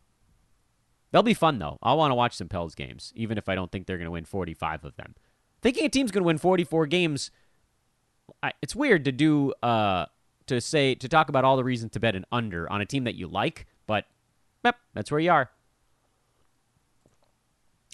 They'll 1.12 1.24
be 1.24 1.34
fun, 1.34 1.60
though. 1.60 1.78
I'll 1.82 1.98
want 1.98 2.12
to 2.12 2.16
watch 2.16 2.36
some 2.36 2.48
Pels 2.48 2.74
games, 2.74 3.12
even 3.16 3.38
if 3.38 3.50
I 3.50 3.56
don't 3.56 3.72
think 3.72 3.86
they're 3.86 3.98
going 3.98 4.06
to 4.06 4.12
win 4.12 4.26
45 4.26 4.86
of 4.86 4.96
them. 4.96 5.16
Thinking 5.62 5.86
a 5.86 5.90
team's 5.90 6.12
going 6.12 6.24
to 6.24 6.28
win 6.28 6.38
44 6.38 6.88
games, 6.88 7.32
I, 8.42 8.54
it's 8.62 8.76
weird 8.76 9.06
to 9.06 9.12
do, 9.12 9.54
uh, 9.62 10.06
to 10.48 10.62
say, 10.62 10.96
to 10.96 11.08
talk 11.10 11.30
about 11.30 11.44
all 11.44 11.58
the 11.58 11.64
reasons 11.64 11.92
to 11.92 12.00
bet 12.00 12.16
an 12.16 12.26
under 12.32 12.72
on 12.72 12.82
a 12.82 12.86
team 12.86 13.04
that 13.04 13.16
you 13.16 13.28
like, 13.28 13.68
but 13.88 14.06
yep, 14.64 14.78
that's 14.94 15.12
where 15.12 15.20
you 15.20 15.32
are. 15.32 15.52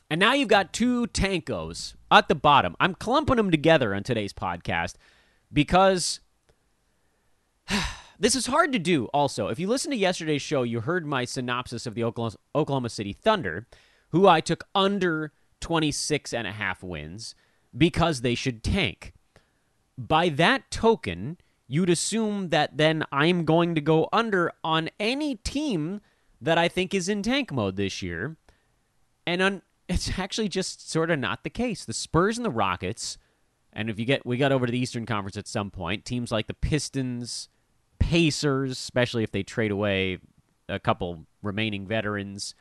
And 0.10 0.20
now 0.20 0.34
you've 0.34 0.48
got 0.48 0.72
two 0.72 1.08
tankos 1.08 1.96
at 2.10 2.30
the 2.30 2.36
bottom. 2.36 2.76
I'm 2.80 2.96
clumping 2.96 3.36
them 3.36 3.52
together 3.52 3.94
on 3.94 4.04
today's 4.04 4.32
podcast 4.32 4.94
because 5.52 6.22
this 8.20 8.36
is 8.36 8.48
hard 8.48 8.72
to 8.74 8.80
do 8.80 9.06
also. 9.08 9.48
If 9.48 9.60
you 9.60 9.68
listen 9.68 9.92
to 9.92 9.98
yesterday's 9.98 10.42
show, 10.42 10.64
you 10.64 10.82
heard 10.82 11.06
my 11.06 11.26
synopsis 11.26 11.86
of 11.86 11.96
the 11.96 12.04
Oklahoma 12.04 12.90
City 12.90 13.14
Thunder, 13.14 13.68
who 14.10 14.28
I 14.28 14.42
took 14.42 14.66
under 14.74 15.34
26 15.62 16.34
and 16.34 16.48
a 16.48 16.52
half 16.52 16.84
wins 16.84 17.36
because 17.76 18.22
they 18.22 18.36
should 18.36 18.64
tank. 18.64 19.14
By 19.98 20.30
that 20.30 20.70
token, 20.72 21.38
you'd 21.68 21.90
assume 21.90 22.50
that 22.50 22.78
then 22.78 23.04
I'm 23.12 23.46
going 23.46 23.76
to 23.76 23.82
go 23.82 24.08
under 24.14 24.52
on 24.64 24.90
any 25.00 25.36
team 25.36 26.02
that 26.40 26.58
I 26.58 26.68
think 26.68 26.94
is 26.94 27.10
in 27.10 27.22
tank 27.22 27.52
mode 27.52 27.76
this 27.76 28.02
year. 28.02 28.38
And 29.26 29.42
un- 29.42 29.62
it's 29.90 30.18
actually 30.18 30.50
just 30.50 30.90
sort 30.90 31.12
of 31.12 31.20
not 31.20 31.44
the 31.44 31.50
case. 31.50 31.86
The 31.86 31.94
Spurs 31.94 32.38
and 32.38 32.46
the 32.46 32.52
Rockets, 32.52 33.18
and 33.74 33.90
if 33.90 34.00
you 34.00 34.06
get 34.06 34.26
we 34.26 34.38
got 34.38 34.52
over 34.52 34.66
to 34.66 34.72
the 34.72 34.80
Eastern 34.80 35.06
Conference 35.06 35.38
at 35.38 35.48
some 35.48 35.72
point, 35.72 36.06
teams 36.06 36.32
like 36.32 36.48
the 36.48 36.54
Pistons, 36.54 37.50
Pacers, 38.00 38.72
especially 38.72 39.24
if 39.24 39.32
they 39.32 39.44
trade 39.44 39.72
away 39.72 40.20
a 40.70 40.80
couple 40.80 41.26
remaining 41.42 41.88
veterans, 41.88 42.56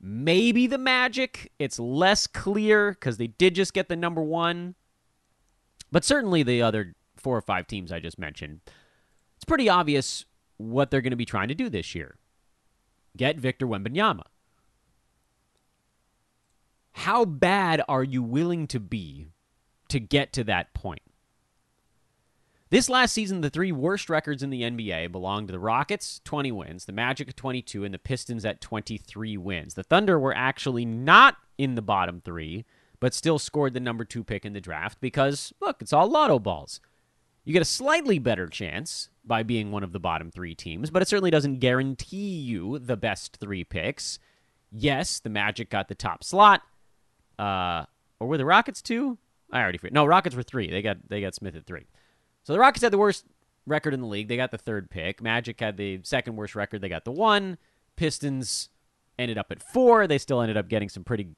maybe 0.00 0.66
the 0.66 0.78
Magic. 0.78 1.52
It's 1.58 1.78
less 1.78 2.26
clear 2.26 2.92
because 2.92 3.16
they 3.16 3.28
did 3.28 3.54
just 3.54 3.74
get 3.74 3.88
the 3.88 3.96
number 3.96 4.22
one, 4.22 4.74
but 5.90 6.04
certainly 6.04 6.42
the 6.42 6.62
other 6.62 6.94
four 7.16 7.36
or 7.36 7.42
five 7.42 7.66
teams 7.66 7.90
I 7.92 8.00
just 8.00 8.18
mentioned. 8.18 8.60
It's 9.36 9.44
pretty 9.44 9.68
obvious 9.68 10.24
what 10.56 10.90
they're 10.90 11.00
going 11.00 11.10
to 11.10 11.16
be 11.16 11.24
trying 11.24 11.48
to 11.48 11.54
do 11.54 11.68
this 11.68 11.94
year. 11.94 12.16
Get 13.16 13.38
Victor 13.38 13.66
Wembanyama 13.66 14.24
how 16.98 17.24
bad 17.24 17.80
are 17.88 18.02
you 18.02 18.22
willing 18.22 18.66
to 18.66 18.80
be 18.80 19.28
to 19.88 20.00
get 20.00 20.32
to 20.32 20.42
that 20.42 20.74
point? 20.74 21.02
This 22.70 22.90
last 22.90 23.14
season, 23.14 23.40
the 23.40 23.48
three 23.48 23.72
worst 23.72 24.10
records 24.10 24.42
in 24.42 24.50
the 24.50 24.60
NBA 24.62 25.10
belonged 25.10 25.48
to 25.48 25.52
the 25.52 25.58
Rockets, 25.58 26.20
20 26.24 26.52
wins, 26.52 26.84
the 26.84 26.92
Magic 26.92 27.34
22, 27.34 27.82
and 27.82 27.94
the 27.94 27.98
Pistons 27.98 28.44
at 28.44 28.60
23 28.60 29.38
wins. 29.38 29.72
The 29.72 29.82
Thunder 29.82 30.18
were 30.18 30.36
actually 30.36 30.84
not 30.84 31.36
in 31.56 31.76
the 31.76 31.82
bottom 31.82 32.20
three, 32.20 32.66
but 33.00 33.14
still 33.14 33.38
scored 33.38 33.72
the 33.72 33.80
number 33.80 34.04
two 34.04 34.22
pick 34.22 34.44
in 34.44 34.52
the 34.52 34.60
draft 34.60 35.00
because, 35.00 35.50
look, 35.62 35.80
it's 35.80 35.94
all 35.94 36.10
lotto 36.10 36.38
balls. 36.38 36.80
You 37.42 37.54
get 37.54 37.62
a 37.62 37.66
slightly 37.66 38.18
better 38.18 38.46
chance 38.46 39.08
by 39.24 39.42
being 39.42 39.70
one 39.70 39.82
of 39.82 39.92
the 39.92 40.00
bottom 40.00 40.30
three 40.30 40.54
teams, 40.54 40.90
but 40.90 41.00
it 41.00 41.08
certainly 41.08 41.30
doesn't 41.30 41.60
guarantee 41.60 42.36
you 42.36 42.78
the 42.78 42.98
best 42.98 43.38
three 43.40 43.64
picks. 43.64 44.18
Yes, 44.70 45.20
the 45.20 45.30
Magic 45.30 45.70
got 45.70 45.88
the 45.88 45.94
top 45.94 46.22
slot. 46.22 46.60
Uh, 47.38 47.86
or 48.20 48.28
were 48.28 48.36
the 48.36 48.44
Rockets 48.44 48.82
two? 48.82 49.16
I 49.50 49.62
already 49.62 49.78
forget. 49.78 49.94
No, 49.94 50.04
Rockets 50.04 50.36
were 50.36 50.42
three. 50.42 50.70
They 50.70 50.82
got 50.82 50.98
they 51.08 51.22
got 51.22 51.34
Smith 51.34 51.56
at 51.56 51.64
three. 51.64 51.86
So 52.48 52.54
the 52.54 52.60
Rockets 52.60 52.82
had 52.82 52.94
the 52.94 52.98
worst 52.98 53.26
record 53.66 53.92
in 53.92 54.00
the 54.00 54.06
league. 54.06 54.28
They 54.28 54.38
got 54.38 54.52
the 54.52 54.56
third 54.56 54.88
pick. 54.88 55.20
Magic 55.20 55.60
had 55.60 55.76
the 55.76 56.00
second 56.02 56.36
worst 56.36 56.54
record. 56.54 56.80
They 56.80 56.88
got 56.88 57.04
the 57.04 57.12
one. 57.12 57.58
Pistons 57.94 58.70
ended 59.18 59.36
up 59.36 59.52
at 59.52 59.62
four. 59.62 60.06
They 60.06 60.16
still 60.16 60.40
ended 60.40 60.56
up 60.56 60.66
getting 60.66 60.88
some 60.88 61.04
pretty. 61.04 61.28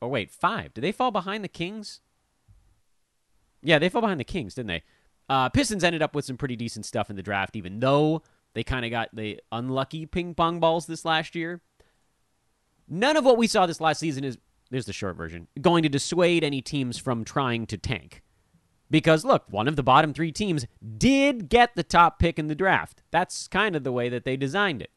Oh 0.00 0.08
wait, 0.08 0.30
five. 0.30 0.72
Did 0.72 0.80
they 0.80 0.90
fall 0.90 1.10
behind 1.10 1.44
the 1.44 1.48
Kings? 1.48 2.00
Yeah, 3.60 3.78
they 3.78 3.90
fell 3.90 4.00
behind 4.00 4.20
the 4.20 4.24
Kings, 4.24 4.54
didn't 4.54 4.68
they? 4.68 4.82
Uh, 5.28 5.50
Pistons 5.50 5.84
ended 5.84 6.00
up 6.00 6.14
with 6.14 6.24
some 6.24 6.38
pretty 6.38 6.56
decent 6.56 6.86
stuff 6.86 7.10
in 7.10 7.16
the 7.16 7.22
draft, 7.22 7.54
even 7.54 7.80
though 7.80 8.22
they 8.54 8.64
kind 8.64 8.86
of 8.86 8.90
got 8.90 9.10
the 9.14 9.38
unlucky 9.52 10.06
ping 10.06 10.34
pong 10.34 10.60
balls 10.60 10.86
this 10.86 11.04
last 11.04 11.34
year. 11.34 11.60
None 12.88 13.18
of 13.18 13.26
what 13.26 13.36
we 13.36 13.46
saw 13.46 13.66
this 13.66 13.82
last 13.82 13.98
season 13.98 14.24
is 14.24 14.38
there's 14.70 14.86
the 14.86 14.94
short 14.94 15.14
version, 15.14 15.48
going 15.60 15.82
to 15.82 15.90
dissuade 15.90 16.42
any 16.42 16.62
teams 16.62 16.96
from 16.96 17.22
trying 17.22 17.66
to 17.66 17.76
tank. 17.76 18.22
Because 18.92 19.24
look, 19.24 19.44
one 19.48 19.68
of 19.68 19.76
the 19.76 19.82
bottom 19.82 20.12
three 20.12 20.30
teams 20.30 20.66
did 20.98 21.48
get 21.48 21.74
the 21.74 21.82
top 21.82 22.18
pick 22.18 22.38
in 22.38 22.48
the 22.48 22.54
draft. 22.54 23.02
That's 23.10 23.48
kind 23.48 23.74
of 23.74 23.84
the 23.84 23.90
way 23.90 24.10
that 24.10 24.24
they 24.24 24.36
designed 24.36 24.82
it. 24.82 24.90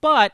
But 0.00 0.32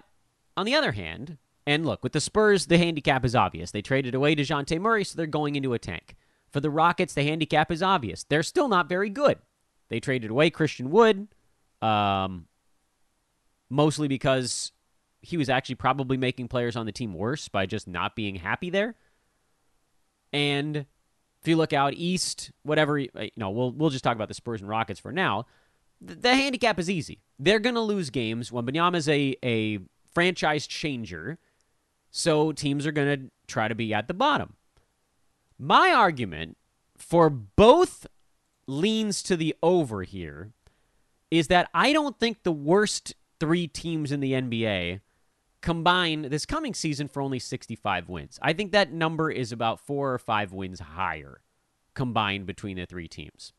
on 0.57 0.64
the 0.64 0.75
other 0.75 0.92
hand, 0.92 1.37
and 1.66 1.85
look, 1.85 2.03
with 2.03 2.12
the 2.12 2.20
Spurs, 2.20 2.66
the 2.66 2.79
handicap 2.79 3.27
is 3.27 3.37
obvious. 3.37 3.70
They 3.70 3.83
traded 3.83 4.14
away 4.14 4.35
Dejounte 4.35 4.81
Murray, 4.81 5.05
so 5.05 5.16
they're 5.16 5.27
going 5.27 5.55
into 5.55 5.75
a 5.75 5.79
tank. 5.79 6.16
For 6.51 6.61
the 6.61 6.70
Rockets, 6.70 7.12
the 7.12 7.25
handicap 7.25 7.70
is 7.70 7.83
obvious. 7.83 8.25
They're 8.25 8.42
still 8.42 8.68
not 8.68 8.88
very 8.88 9.11
good. 9.11 9.37
They 9.90 10.01
traded 10.01 10.31
away 10.31 10.48
Christian 10.48 10.90
Wood, 10.90 11.29
um, 11.83 12.46
mostly 13.68 14.09
because 14.09 14.72
he 15.20 15.37
was 15.37 15.51
actually 15.51 15.75
probably 15.75 16.16
making 16.16 16.48
players 16.48 16.75
on 16.75 16.87
the 16.87 16.92
team 16.92 17.12
worse 17.12 17.48
by 17.48 17.66
just 17.66 17.87
not 17.87 18.16
being 18.16 18.37
happy 18.37 18.70
there. 18.70 18.94
And 20.33 20.87
if 21.42 21.48
you 21.48 21.57
look 21.57 21.72
out 21.72 21.94
east, 21.94 22.52
whatever 22.62 22.98
you 22.98 23.09
uh, 23.16 23.26
know, 23.37 23.50
we'll 23.50 23.72
we'll 23.72 23.90
just 23.90 24.05
talk 24.05 24.14
about 24.14 24.28
the 24.28 24.35
Spurs 24.35 24.61
and 24.61 24.70
Rockets 24.70 25.00
for 25.00 25.12
now. 25.12 25.46
The, 26.00 26.14
the 26.14 26.35
handicap 26.35 26.78
is 26.78 26.88
easy. 26.88 27.20
They're 27.38 27.59
going 27.59 27.74
to 27.74 27.81
lose 27.81 28.11
games. 28.11 28.50
Wembanyama 28.50 28.96
is 28.96 29.09
a 29.09 29.37
a 29.42 29.81
franchise 30.12 30.66
changer, 30.66 31.38
so 32.11 32.52
teams 32.52 32.87
are 32.87 32.92
going 32.92 33.20
to 33.20 33.31
try 33.48 33.66
to 33.66 33.74
be 33.74 33.92
at 33.92 34.07
the 34.07 34.14
bottom. 34.14 34.55
My 35.59 35.92
argument 35.92 36.57
for 36.96 37.28
both 37.28 38.07
leans 38.68 39.22
to 39.24 39.37
the 39.37 39.55
over 39.62 40.05
here 40.05 40.52
is 41.31 41.48
that 41.48 41.68
I 41.74 41.92
don't 41.92 42.18
think 42.18 42.42
the 42.42 42.52
worst 42.52 43.14
three 43.40 43.66
teams 43.66 44.12
in 44.12 44.20
the 44.20 44.33
NBA 44.33 45.00
combine 45.62 46.22
this 46.22 46.44
coming 46.44 46.75
season 46.75 47.09
for 47.09 47.22
only 47.22 47.38
65 47.38 48.09
wins. 48.09 48.38
I 48.42 48.53
think 48.53 48.72
that 48.72 48.92
number 48.92 49.31
is 49.31 49.53
about 49.53 49.81
four 49.81 50.12
or 50.12 50.18
five 50.18 50.53
wins 50.53 50.81
higher 50.81 51.40
combined 51.94 52.46
between 52.46 52.77
the 52.77 52.87
three 52.87 53.09
teams. 53.09 53.53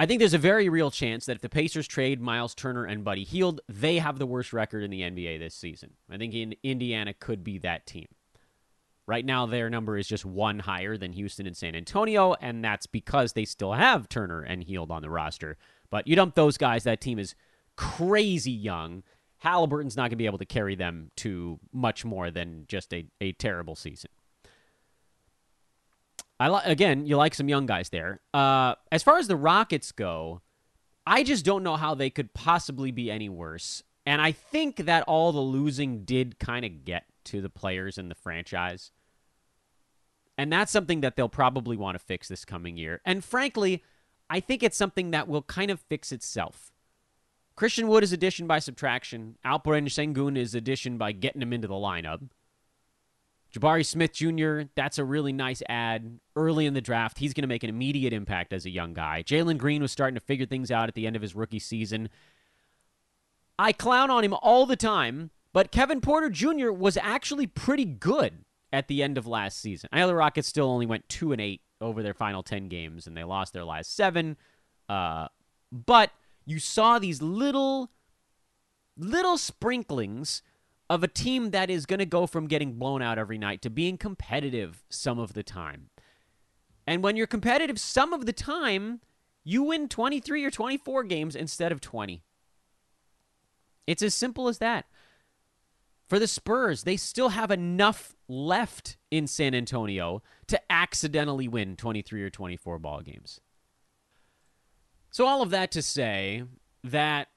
I 0.00 0.06
think 0.06 0.20
there's 0.20 0.34
a 0.34 0.38
very 0.38 0.68
real 0.68 0.92
chance 0.92 1.26
that 1.26 1.36
if 1.36 1.42
the 1.42 1.48
Pacers 1.48 1.88
trade 1.88 2.20
Miles 2.20 2.54
Turner 2.54 2.84
and 2.84 3.02
Buddy 3.02 3.24
Hield, 3.24 3.60
they 3.68 3.98
have 3.98 4.18
the 4.18 4.26
worst 4.26 4.52
record 4.52 4.84
in 4.84 4.90
the 4.90 5.00
NBA 5.00 5.40
this 5.40 5.56
season. 5.56 5.94
I 6.08 6.16
think 6.16 6.34
in 6.34 6.54
Indiana 6.62 7.14
could 7.14 7.42
be 7.42 7.58
that 7.58 7.86
team. 7.86 8.06
Right 9.06 9.24
now, 9.24 9.46
their 9.46 9.70
number 9.70 9.96
is 9.96 10.06
just 10.06 10.24
one 10.24 10.60
higher 10.60 10.96
than 10.96 11.14
Houston 11.14 11.46
and 11.46 11.56
San 11.56 11.74
Antonio, 11.74 12.34
and 12.34 12.62
that's 12.62 12.86
because 12.86 13.32
they 13.32 13.44
still 13.44 13.72
have 13.72 14.08
Turner 14.08 14.42
and 14.42 14.62
Hield 14.62 14.90
on 14.92 15.02
the 15.02 15.10
roster. 15.10 15.56
But 15.90 16.06
you 16.06 16.14
dump 16.14 16.34
those 16.34 16.58
guys, 16.58 16.84
that 16.84 17.00
team 17.00 17.18
is 17.18 17.34
crazy 17.74 18.52
young 18.52 19.02
Halliburton's 19.38 19.96
not 19.96 20.02
going 20.02 20.10
to 20.10 20.16
be 20.16 20.26
able 20.26 20.38
to 20.38 20.46
carry 20.46 20.74
them 20.74 21.10
to 21.16 21.58
much 21.72 22.04
more 22.04 22.30
than 22.30 22.64
just 22.68 22.92
a, 22.92 23.06
a 23.20 23.32
terrible 23.32 23.76
season. 23.76 24.10
I 26.40 26.48
li- 26.48 26.60
again, 26.64 27.06
you 27.06 27.16
like 27.16 27.34
some 27.34 27.48
young 27.48 27.66
guys 27.66 27.88
there. 27.90 28.20
Uh, 28.32 28.74
as 28.92 29.02
far 29.02 29.18
as 29.18 29.28
the 29.28 29.36
Rockets 29.36 29.92
go, 29.92 30.40
I 31.06 31.22
just 31.22 31.44
don't 31.44 31.62
know 31.62 31.76
how 31.76 31.94
they 31.94 32.10
could 32.10 32.34
possibly 32.34 32.90
be 32.90 33.10
any 33.10 33.28
worse. 33.28 33.82
And 34.04 34.20
I 34.20 34.32
think 34.32 34.76
that 34.76 35.04
all 35.04 35.32
the 35.32 35.40
losing 35.40 36.04
did 36.04 36.38
kind 36.38 36.64
of 36.64 36.84
get 36.84 37.04
to 37.24 37.40
the 37.40 37.50
players 37.50 37.98
in 37.98 38.08
the 38.08 38.14
franchise. 38.14 38.90
And 40.36 40.52
that's 40.52 40.72
something 40.72 41.00
that 41.00 41.16
they'll 41.16 41.28
probably 41.28 41.76
want 41.76 41.96
to 41.96 42.04
fix 42.04 42.28
this 42.28 42.44
coming 42.44 42.76
year. 42.76 43.00
And 43.04 43.24
frankly, 43.24 43.82
I 44.30 44.40
think 44.40 44.62
it's 44.62 44.76
something 44.76 45.10
that 45.10 45.28
will 45.28 45.42
kind 45.42 45.70
of 45.70 45.80
fix 45.80 46.12
itself. 46.12 46.72
Christian 47.58 47.88
Wood 47.88 48.04
is 48.04 48.12
addition 48.12 48.46
by 48.46 48.60
subtraction. 48.60 49.36
Alperen 49.44 49.88
Sengun 49.88 50.38
is 50.38 50.54
addition 50.54 50.96
by 50.96 51.10
getting 51.10 51.42
him 51.42 51.52
into 51.52 51.66
the 51.66 51.74
lineup. 51.74 52.28
Jabari 53.52 53.84
Smith 53.84 54.12
Jr., 54.12 54.68
that's 54.76 54.96
a 54.96 55.04
really 55.04 55.32
nice 55.32 55.60
add 55.68 56.20
early 56.36 56.66
in 56.66 56.74
the 56.74 56.80
draft. 56.80 57.18
He's 57.18 57.34
going 57.34 57.42
to 57.42 57.48
make 57.48 57.64
an 57.64 57.68
immediate 57.68 58.12
impact 58.12 58.52
as 58.52 58.64
a 58.64 58.70
young 58.70 58.94
guy. 58.94 59.24
Jalen 59.26 59.58
Green 59.58 59.82
was 59.82 59.90
starting 59.90 60.14
to 60.14 60.20
figure 60.20 60.46
things 60.46 60.70
out 60.70 60.86
at 60.86 60.94
the 60.94 61.04
end 61.04 61.16
of 61.16 61.22
his 61.22 61.34
rookie 61.34 61.58
season. 61.58 62.10
I 63.58 63.72
clown 63.72 64.08
on 64.08 64.22
him 64.22 64.34
all 64.34 64.64
the 64.64 64.76
time, 64.76 65.32
but 65.52 65.72
Kevin 65.72 66.00
Porter 66.00 66.30
Jr. 66.30 66.70
was 66.70 66.96
actually 66.96 67.48
pretty 67.48 67.84
good 67.84 68.44
at 68.72 68.86
the 68.86 69.02
end 69.02 69.18
of 69.18 69.26
last 69.26 69.60
season. 69.60 69.90
I 69.92 69.98
know 69.98 70.06
the 70.06 70.14
Rockets 70.14 70.46
still 70.46 70.70
only 70.70 70.86
went 70.86 71.08
2 71.08 71.32
and 71.32 71.40
8 71.40 71.60
over 71.80 72.04
their 72.04 72.14
final 72.14 72.44
10 72.44 72.68
games 72.68 73.08
and 73.08 73.16
they 73.16 73.24
lost 73.24 73.52
their 73.52 73.64
last 73.64 73.96
seven. 73.96 74.36
Uh, 74.88 75.26
but 75.72 76.12
you 76.48 76.58
saw 76.58 76.98
these 76.98 77.20
little, 77.20 77.90
little 78.96 79.36
sprinklings 79.36 80.42
of 80.88 81.04
a 81.04 81.08
team 81.08 81.50
that 81.50 81.68
is 81.68 81.84
going 81.84 81.98
to 81.98 82.06
go 82.06 82.26
from 82.26 82.46
getting 82.46 82.78
blown 82.78 83.02
out 83.02 83.18
every 83.18 83.36
night 83.36 83.60
to 83.62 83.70
being 83.70 83.98
competitive 83.98 84.82
some 84.88 85.18
of 85.18 85.34
the 85.34 85.42
time. 85.42 85.90
And 86.86 87.02
when 87.02 87.16
you're 87.16 87.26
competitive 87.26 87.78
some 87.78 88.14
of 88.14 88.24
the 88.24 88.32
time, 88.32 89.00
you 89.44 89.62
win 89.62 89.88
23 89.88 90.42
or 90.42 90.50
24 90.50 91.04
games 91.04 91.36
instead 91.36 91.70
of 91.70 91.82
20. 91.82 92.22
It's 93.86 94.02
as 94.02 94.14
simple 94.14 94.48
as 94.48 94.56
that. 94.58 94.86
For 96.08 96.18
the 96.18 96.26
Spurs, 96.26 96.84
they 96.84 96.96
still 96.96 97.28
have 97.30 97.50
enough 97.50 98.16
left 98.26 98.96
in 99.10 99.26
San 99.26 99.54
Antonio 99.54 100.22
to 100.46 100.58
accidentally 100.72 101.46
win 101.46 101.76
23 101.76 102.22
or 102.22 102.30
24 102.30 102.78
ball 102.78 103.02
games. 103.02 103.42
So 105.10 105.26
all 105.26 105.42
of 105.42 105.50
that 105.50 105.70
to 105.72 105.82
say 105.82 106.44
that 106.84 107.28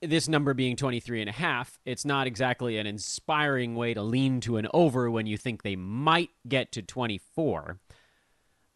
this 0.00 0.28
number 0.28 0.52
being 0.54 0.76
23 0.76 1.20
and 1.20 1.30
a 1.30 1.32
half, 1.32 1.78
it's 1.84 2.04
not 2.04 2.26
exactly 2.26 2.76
an 2.78 2.86
inspiring 2.86 3.74
way 3.74 3.94
to 3.94 4.02
lean 4.02 4.40
to 4.40 4.56
an 4.56 4.66
over 4.74 5.10
when 5.10 5.26
you 5.26 5.36
think 5.36 5.62
they 5.62 5.76
might 5.76 6.30
get 6.48 6.72
to 6.72 6.82
24. 6.82 7.78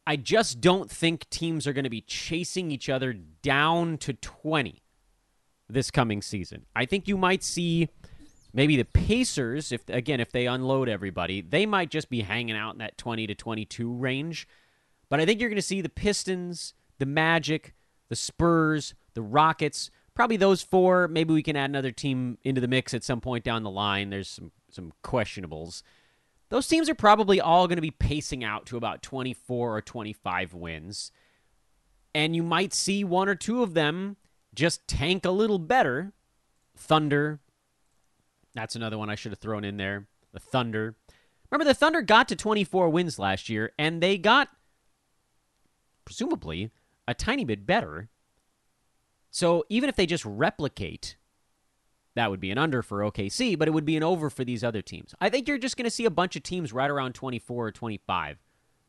I 0.07 0.16
just 0.16 0.61
don't 0.61 0.88
think 0.88 1.29
teams 1.31 1.66
are 1.66 1.72
going 1.72 1.85
to 1.85 1.90
be 1.90 2.00
chasing 2.00 2.70
each 2.70 2.88
other 2.88 3.12
down 3.12 3.98
to 3.98 4.12
20 4.12 4.83
this 5.68 5.90
coming 5.90 6.22
season. 6.22 6.64
I 6.76 6.87
think 6.87 7.09
you 7.09 7.16
might 7.16 7.42
see 7.42 7.88
maybe 8.52 8.76
the 8.76 8.85
Pacers 8.85 9.72
if 9.72 9.88
again 9.88 10.20
if 10.20 10.31
they 10.31 10.46
unload 10.46 10.88
everybody, 10.88 11.40
they 11.40 11.66
might 11.66 11.90
just 11.90 12.09
be 12.09 12.20
hanging 12.20 12.57
out 12.57 12.74
in 12.74 12.79
that 12.79 12.96
20 12.98 13.26
to 13.26 13.35
22 13.35 13.92
range. 13.92 14.46
But 15.08 15.20
I 15.20 15.26
think 15.26 15.40
you're 15.40 15.48
going 15.48 15.56
to 15.56 15.62
see 15.62 15.80
the 15.80 15.88
Pistons, 15.88 16.74
the 16.98 17.06
Magic, 17.06 17.74
the 18.08 18.16
Spurs, 18.16 18.94
the 19.14 19.22
Rockets, 19.22 19.90
probably 20.14 20.36
those 20.36 20.62
four. 20.62 21.08
Maybe 21.08 21.32
we 21.32 21.42
can 21.42 21.56
add 21.56 21.70
another 21.70 21.92
team 21.92 22.38
into 22.42 22.60
the 22.60 22.68
mix 22.68 22.94
at 22.94 23.04
some 23.04 23.20
point 23.20 23.44
down 23.44 23.62
the 23.62 23.70
line. 23.70 24.10
There's 24.10 24.28
some 24.28 24.52
some 24.70 24.92
questionables. 25.02 25.82
Those 26.48 26.68
teams 26.68 26.88
are 26.88 26.94
probably 26.94 27.40
all 27.40 27.66
going 27.66 27.76
to 27.76 27.82
be 27.82 27.90
pacing 27.90 28.44
out 28.44 28.66
to 28.66 28.76
about 28.76 29.02
24 29.02 29.76
or 29.76 29.80
25 29.80 30.54
wins. 30.54 31.10
And 32.14 32.36
you 32.36 32.42
might 32.42 32.72
see 32.72 33.02
one 33.02 33.28
or 33.28 33.34
two 33.34 33.62
of 33.62 33.74
them 33.74 34.16
just 34.54 34.86
tank 34.86 35.24
a 35.24 35.30
little 35.30 35.58
better. 35.58 36.12
Thunder. 36.76 37.40
That's 38.54 38.76
another 38.76 38.96
one 38.96 39.10
I 39.10 39.16
should 39.16 39.32
have 39.32 39.38
thrown 39.38 39.64
in 39.64 39.76
there. 39.76 40.06
The 40.32 40.40
Thunder. 40.40 40.94
Remember, 41.50 41.64
the 41.64 41.74
Thunder 41.74 42.02
got 42.02 42.28
to 42.28 42.36
24 42.36 42.88
wins 42.90 43.18
last 43.18 43.48
year, 43.48 43.72
and 43.78 44.02
they 44.02 44.18
got, 44.18 44.48
presumably, 46.06 46.70
a 47.06 47.12
tiny 47.12 47.44
bit 47.44 47.66
better. 47.66 48.08
So 49.30 49.64
even 49.68 49.90
if 49.90 49.96
they 49.96 50.06
just 50.06 50.24
replicate, 50.24 51.16
that 52.14 52.30
would 52.30 52.40
be 52.40 52.50
an 52.50 52.56
under 52.56 52.82
for 52.82 53.00
OKC, 53.00 53.58
but 53.58 53.68
it 53.68 53.72
would 53.72 53.84
be 53.84 53.98
an 53.98 54.02
over 54.02 54.30
for 54.30 54.42
these 54.44 54.64
other 54.64 54.80
teams. 54.80 55.14
I 55.20 55.28
think 55.28 55.46
you're 55.46 55.58
just 55.58 55.76
going 55.76 55.84
to 55.84 55.90
see 55.90 56.06
a 56.06 56.10
bunch 56.10 56.34
of 56.36 56.42
teams 56.42 56.72
right 56.72 56.90
around 56.90 57.14
24 57.14 57.66
or 57.66 57.72
25 57.72 58.38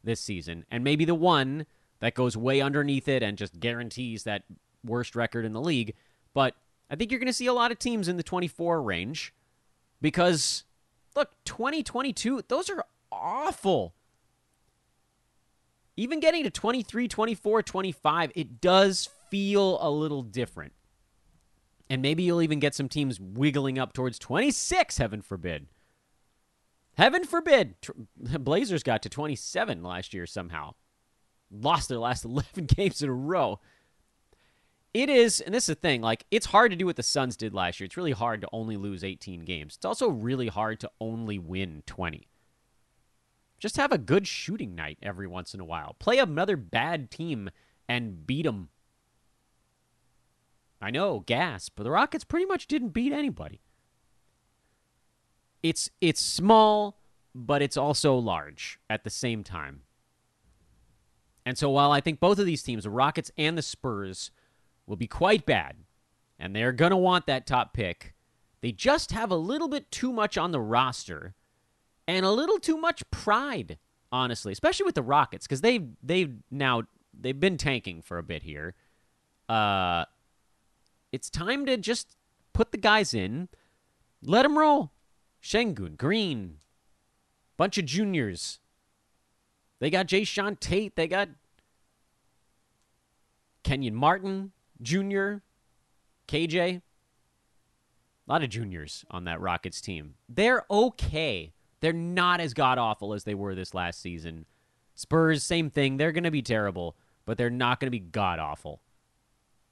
this 0.01 0.21
season, 0.21 0.65
and 0.71 0.85
maybe 0.85 1.03
the 1.03 1.13
one 1.13 1.65
that 1.99 2.13
goes 2.13 2.37
way 2.37 2.61
underneath 2.61 3.09
it 3.09 3.21
and 3.21 3.37
just 3.37 3.59
guarantees 3.59 4.23
that 4.23 4.43
worst 4.85 5.15
record 5.15 5.43
in 5.43 5.51
the 5.51 5.59
league. 5.59 5.93
But 6.33 6.55
I 6.89 6.95
think 6.95 7.11
you're 7.11 7.19
going 7.19 7.27
to 7.27 7.33
see 7.33 7.47
a 7.47 7.53
lot 7.53 7.71
of 7.71 7.79
teams 7.79 8.07
in 8.07 8.15
the 8.15 8.23
24 8.23 8.81
range 8.81 9.33
because, 9.99 10.63
look, 11.15 11.31
2022, 11.43 12.43
those 12.47 12.69
are 12.69 12.85
awful. 13.11 13.95
Even 15.97 16.19
getting 16.19 16.43
to 16.43 16.49
23, 16.49 17.07
24, 17.07 17.63
25, 17.63 18.31
it 18.35 18.61
does 18.61 19.09
feel 19.29 19.77
a 19.81 19.89
little 19.89 20.21
different. 20.21 20.73
And 21.89 22.01
maybe 22.01 22.23
you'll 22.23 22.41
even 22.41 22.59
get 22.59 22.75
some 22.75 22.87
teams 22.87 23.19
wiggling 23.19 23.79
up 23.79 23.93
towards 23.93 24.19
26, 24.19 24.97
heaven 24.97 25.21
forbid. 25.21 25.67
Heaven 26.97 27.23
forbid. 27.23 27.75
Blazers 28.15 28.83
got 28.83 29.01
to 29.03 29.09
27 29.09 29.83
last 29.83 30.13
year 30.13 30.25
somehow. 30.25 30.75
Lost 31.51 31.89
their 31.89 31.99
last 31.99 32.25
11 32.25 32.65
games 32.65 33.01
in 33.01 33.09
a 33.09 33.13
row 33.13 33.59
it 34.93 35.09
is, 35.09 35.41
and 35.41 35.53
this 35.53 35.65
is 35.65 35.75
the 35.75 35.75
thing, 35.75 36.01
like, 36.01 36.25
it's 36.31 36.47
hard 36.47 36.71
to 36.71 36.77
do 36.77 36.85
what 36.85 36.95
the 36.95 37.03
Suns 37.03 37.37
did 37.37 37.53
last 37.53 37.79
year. 37.79 37.85
It's 37.85 37.97
really 37.97 38.13
hard 38.13 38.41
to 38.41 38.49
only 38.51 38.77
lose 38.77 39.03
18 39.03 39.41
games. 39.41 39.75
It's 39.75 39.85
also 39.85 40.09
really 40.09 40.47
hard 40.47 40.79
to 40.79 40.91
only 40.99 41.37
win 41.37 41.83
20. 41.85 42.27
Just 43.59 43.77
have 43.77 43.91
a 43.91 43.97
good 43.97 44.27
shooting 44.27 44.75
night 44.75 44.99
every 45.01 45.27
once 45.27 45.53
in 45.53 45.59
a 45.59 45.65
while. 45.65 45.95
Play 45.99 46.19
another 46.19 46.55
bad 46.55 47.09
team 47.09 47.49
and 47.87 48.25
beat 48.27 48.45
them. 48.45 48.69
I 50.79 50.91
know, 50.91 51.21
gas, 51.21 51.69
but 51.69 51.83
the 51.83 51.91
Rockets 51.91 52.23
pretty 52.23 52.45
much 52.45 52.67
didn't 52.67 52.89
beat 52.89 53.11
anybody. 53.11 53.61
It's 55.63 55.89
it's 56.01 56.21
small, 56.21 56.99
but 57.33 57.63
it's 57.63 57.77
also 57.77 58.15
large 58.15 58.79
at 58.89 59.03
the 59.03 59.09
same 59.09 59.43
time. 59.43 59.81
And 61.45 61.57
so 61.57 61.69
while 61.69 61.91
I 61.91 62.01
think 62.01 62.19
both 62.19 62.39
of 62.39 62.45
these 62.45 62.61
teams, 62.61 62.83
the 62.83 62.89
Rockets 62.89 63.31
and 63.37 63.57
the 63.57 63.61
Spurs, 63.61 64.31
will 64.85 64.97
be 64.97 65.07
quite 65.07 65.45
bad, 65.45 65.77
and 66.37 66.55
they're 66.55 66.73
going 66.73 66.91
to 66.91 66.97
want 66.97 67.25
that 67.25 67.47
top 67.47 67.73
pick. 67.73 68.13
They 68.61 68.71
just 68.71 69.11
have 69.13 69.31
a 69.31 69.35
little 69.35 69.67
bit 69.67 69.89
too 69.89 70.11
much 70.11 70.37
on 70.37 70.51
the 70.51 70.59
roster 70.59 71.35
and 72.07 72.25
a 72.25 72.31
little 72.31 72.59
too 72.59 72.77
much 72.77 73.03
pride, 73.11 73.77
honestly, 74.11 74.51
especially 74.51 74.85
with 74.85 74.95
the 74.95 75.01
Rockets 75.01 75.45
because 75.45 75.61
they've 75.61 75.87
they've 76.01 76.33
now 76.49 76.83
they've 77.19 77.39
been 77.39 77.57
tanking 77.57 78.01
for 78.01 78.17
a 78.17 78.23
bit 78.23 78.43
here. 78.43 78.75
Uh, 79.49 80.05
it's 81.11 81.29
time 81.29 81.65
to 81.65 81.77
just 81.77 82.15
put 82.53 82.71
the 82.71 82.77
guys 82.77 83.13
in, 83.13 83.49
let 84.23 84.43
them 84.43 84.57
roll. 84.57 84.91
Sengun, 85.41 85.97
Green, 85.97 86.57
bunch 87.57 87.77
of 87.77 87.85
juniors. 87.85 88.59
They 89.79 89.89
got 89.89 90.07
Jae'Sean 90.07 90.59
Tate. 90.59 90.95
They 90.95 91.07
got 91.07 91.29
Kenyon 93.63 93.95
Martin. 93.95 94.51
Junior, 94.81 95.41
KJ, 96.27 96.81
a 98.27 98.31
lot 98.31 98.43
of 98.43 98.49
juniors 98.49 99.05
on 99.09 99.23
that 99.23 99.39
Rockets 99.41 99.81
team. 99.81 100.15
They're 100.29 100.65
okay. 100.69 101.53
They're 101.79 101.93
not 101.93 102.39
as 102.39 102.53
god 102.53 102.77
awful 102.77 103.13
as 103.13 103.23
they 103.23 103.35
were 103.35 103.55
this 103.55 103.73
last 103.73 104.01
season. 104.01 104.45
Spurs, 104.95 105.43
same 105.43 105.69
thing. 105.69 105.97
They're 105.97 106.11
going 106.11 106.23
to 106.23 106.31
be 106.31 106.41
terrible, 106.41 106.95
but 107.25 107.37
they're 107.37 107.49
not 107.49 107.79
going 107.79 107.87
to 107.87 107.91
be 107.91 107.99
god 107.99 108.39
awful. 108.39 108.81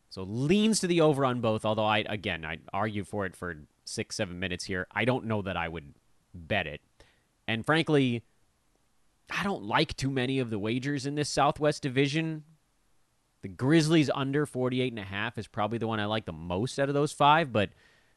So 0.09 0.23
leans 0.23 0.79
to 0.79 0.87
the 0.87 1.01
over 1.01 1.25
on 1.25 1.41
both. 1.41 1.65
Although 1.65 1.85
I 1.85 1.99
again 2.07 2.45
I 2.45 2.59
argue 2.71 3.03
for 3.03 3.25
it 3.25 3.35
for 3.35 3.57
six 3.83 4.15
seven 4.15 4.39
minutes 4.39 4.65
here. 4.65 4.87
I 4.91 5.03
don't 5.03 5.25
know 5.25 5.41
that 5.41 5.57
I 5.57 5.67
would 5.67 5.95
bet 6.33 6.67
it, 6.67 6.81
and 7.47 7.65
frankly, 7.65 8.23
I 9.29 9.43
don't 9.43 9.63
like 9.63 9.97
too 9.97 10.11
many 10.11 10.39
of 10.39 10.49
the 10.49 10.59
wagers 10.59 11.05
in 11.05 11.15
this 11.15 11.29
Southwest 11.29 11.81
Division. 11.81 12.43
The 13.41 13.49
Grizzlies 13.49 14.09
under 14.13 14.45
48 14.45 14.91
and 14.91 14.99
a 14.99 15.03
half 15.03 15.37
is 15.37 15.47
probably 15.47 15.77
the 15.77 15.87
one 15.87 15.99
I 15.99 16.05
like 16.05 16.25
the 16.25 16.31
most 16.31 16.79
out 16.79 16.89
of 16.89 16.95
those 16.95 17.11
five, 17.11 17.51
but 17.51 17.69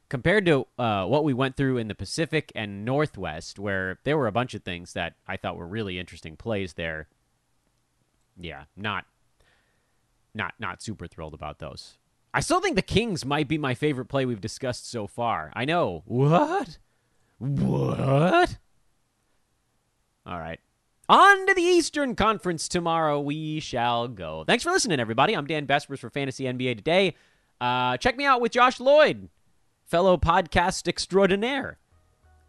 compared 0.08 0.46
to 0.46 0.66
uh, 0.78 1.04
what 1.06 1.24
we 1.24 1.34
went 1.34 1.56
through 1.56 1.78
in 1.78 1.88
the 1.88 1.94
Pacific 1.94 2.50
and 2.54 2.84
Northwest, 2.84 3.58
where 3.58 3.98
there 4.04 4.16
were 4.16 4.26
a 4.26 4.32
bunch 4.32 4.54
of 4.54 4.62
things 4.62 4.92
that 4.94 5.14
I 5.26 5.36
thought 5.36 5.56
were 5.56 5.66
really 5.66 5.98
interesting 5.98 6.36
plays 6.36 6.74
there, 6.74 7.08
yeah, 8.38 8.64
not 8.76 9.04
not 10.34 10.54
not 10.58 10.82
super 10.82 11.06
thrilled 11.06 11.34
about 11.34 11.58
those. 11.58 11.98
I 12.32 12.40
still 12.40 12.60
think 12.60 12.76
the 12.76 12.82
Kings 12.82 13.24
might 13.24 13.48
be 13.48 13.58
my 13.58 13.74
favorite 13.74 14.06
play 14.06 14.26
we've 14.26 14.40
discussed 14.40 14.90
so 14.90 15.06
far. 15.06 15.50
I 15.54 15.64
know. 15.64 16.02
What? 16.06 16.78
What? 17.38 18.58
All 20.26 20.38
right. 20.38 20.60
On 21.08 21.46
to 21.46 21.54
the 21.54 21.62
Eastern 21.62 22.14
Conference 22.14 22.68
tomorrow 22.68 23.18
we 23.18 23.60
shall 23.60 24.08
go. 24.08 24.44
Thanks 24.46 24.62
for 24.62 24.70
listening, 24.70 25.00
everybody. 25.00 25.34
I'm 25.34 25.46
Dan 25.46 25.66
Besbris 25.66 26.00
for 26.00 26.10
Fantasy 26.10 26.44
NBA 26.44 26.76
Today. 26.76 27.14
Uh, 27.60 27.96
check 27.96 28.16
me 28.16 28.26
out 28.26 28.42
with 28.42 28.52
Josh 28.52 28.78
Lloyd, 28.78 29.30
fellow 29.88 30.18
podcast 30.18 30.86
extraordinaire. 30.86 31.78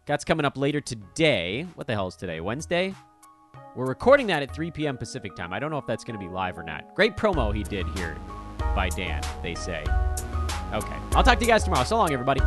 That's 0.06 0.24
coming 0.24 0.44
up 0.44 0.58
later 0.58 0.80
today. 0.80 1.66
What 1.74 1.86
the 1.86 1.94
hell 1.94 2.08
is 2.08 2.16
today? 2.16 2.40
Wednesday? 2.40 2.94
We're 3.74 3.86
recording 3.86 4.26
that 4.26 4.42
at 4.42 4.54
3 4.54 4.70
p.m. 4.70 4.98
Pacific 4.98 5.34
time. 5.34 5.52
I 5.52 5.58
don't 5.58 5.70
know 5.70 5.78
if 5.78 5.86
that's 5.86 6.04
going 6.04 6.18
to 6.18 6.24
be 6.24 6.30
live 6.30 6.58
or 6.58 6.62
not. 6.62 6.94
Great 6.94 7.16
promo 7.16 7.54
he 7.54 7.62
did 7.62 7.86
here 7.96 8.16
by 8.74 8.90
Dan, 8.90 9.22
they 9.42 9.54
say. 9.54 9.82
Okay. 10.72 10.96
I'll 11.14 11.22
talk 11.22 11.38
to 11.38 11.44
you 11.44 11.50
guys 11.50 11.64
tomorrow. 11.64 11.84
So 11.84 11.96
long, 11.96 12.12
everybody. 12.12 12.40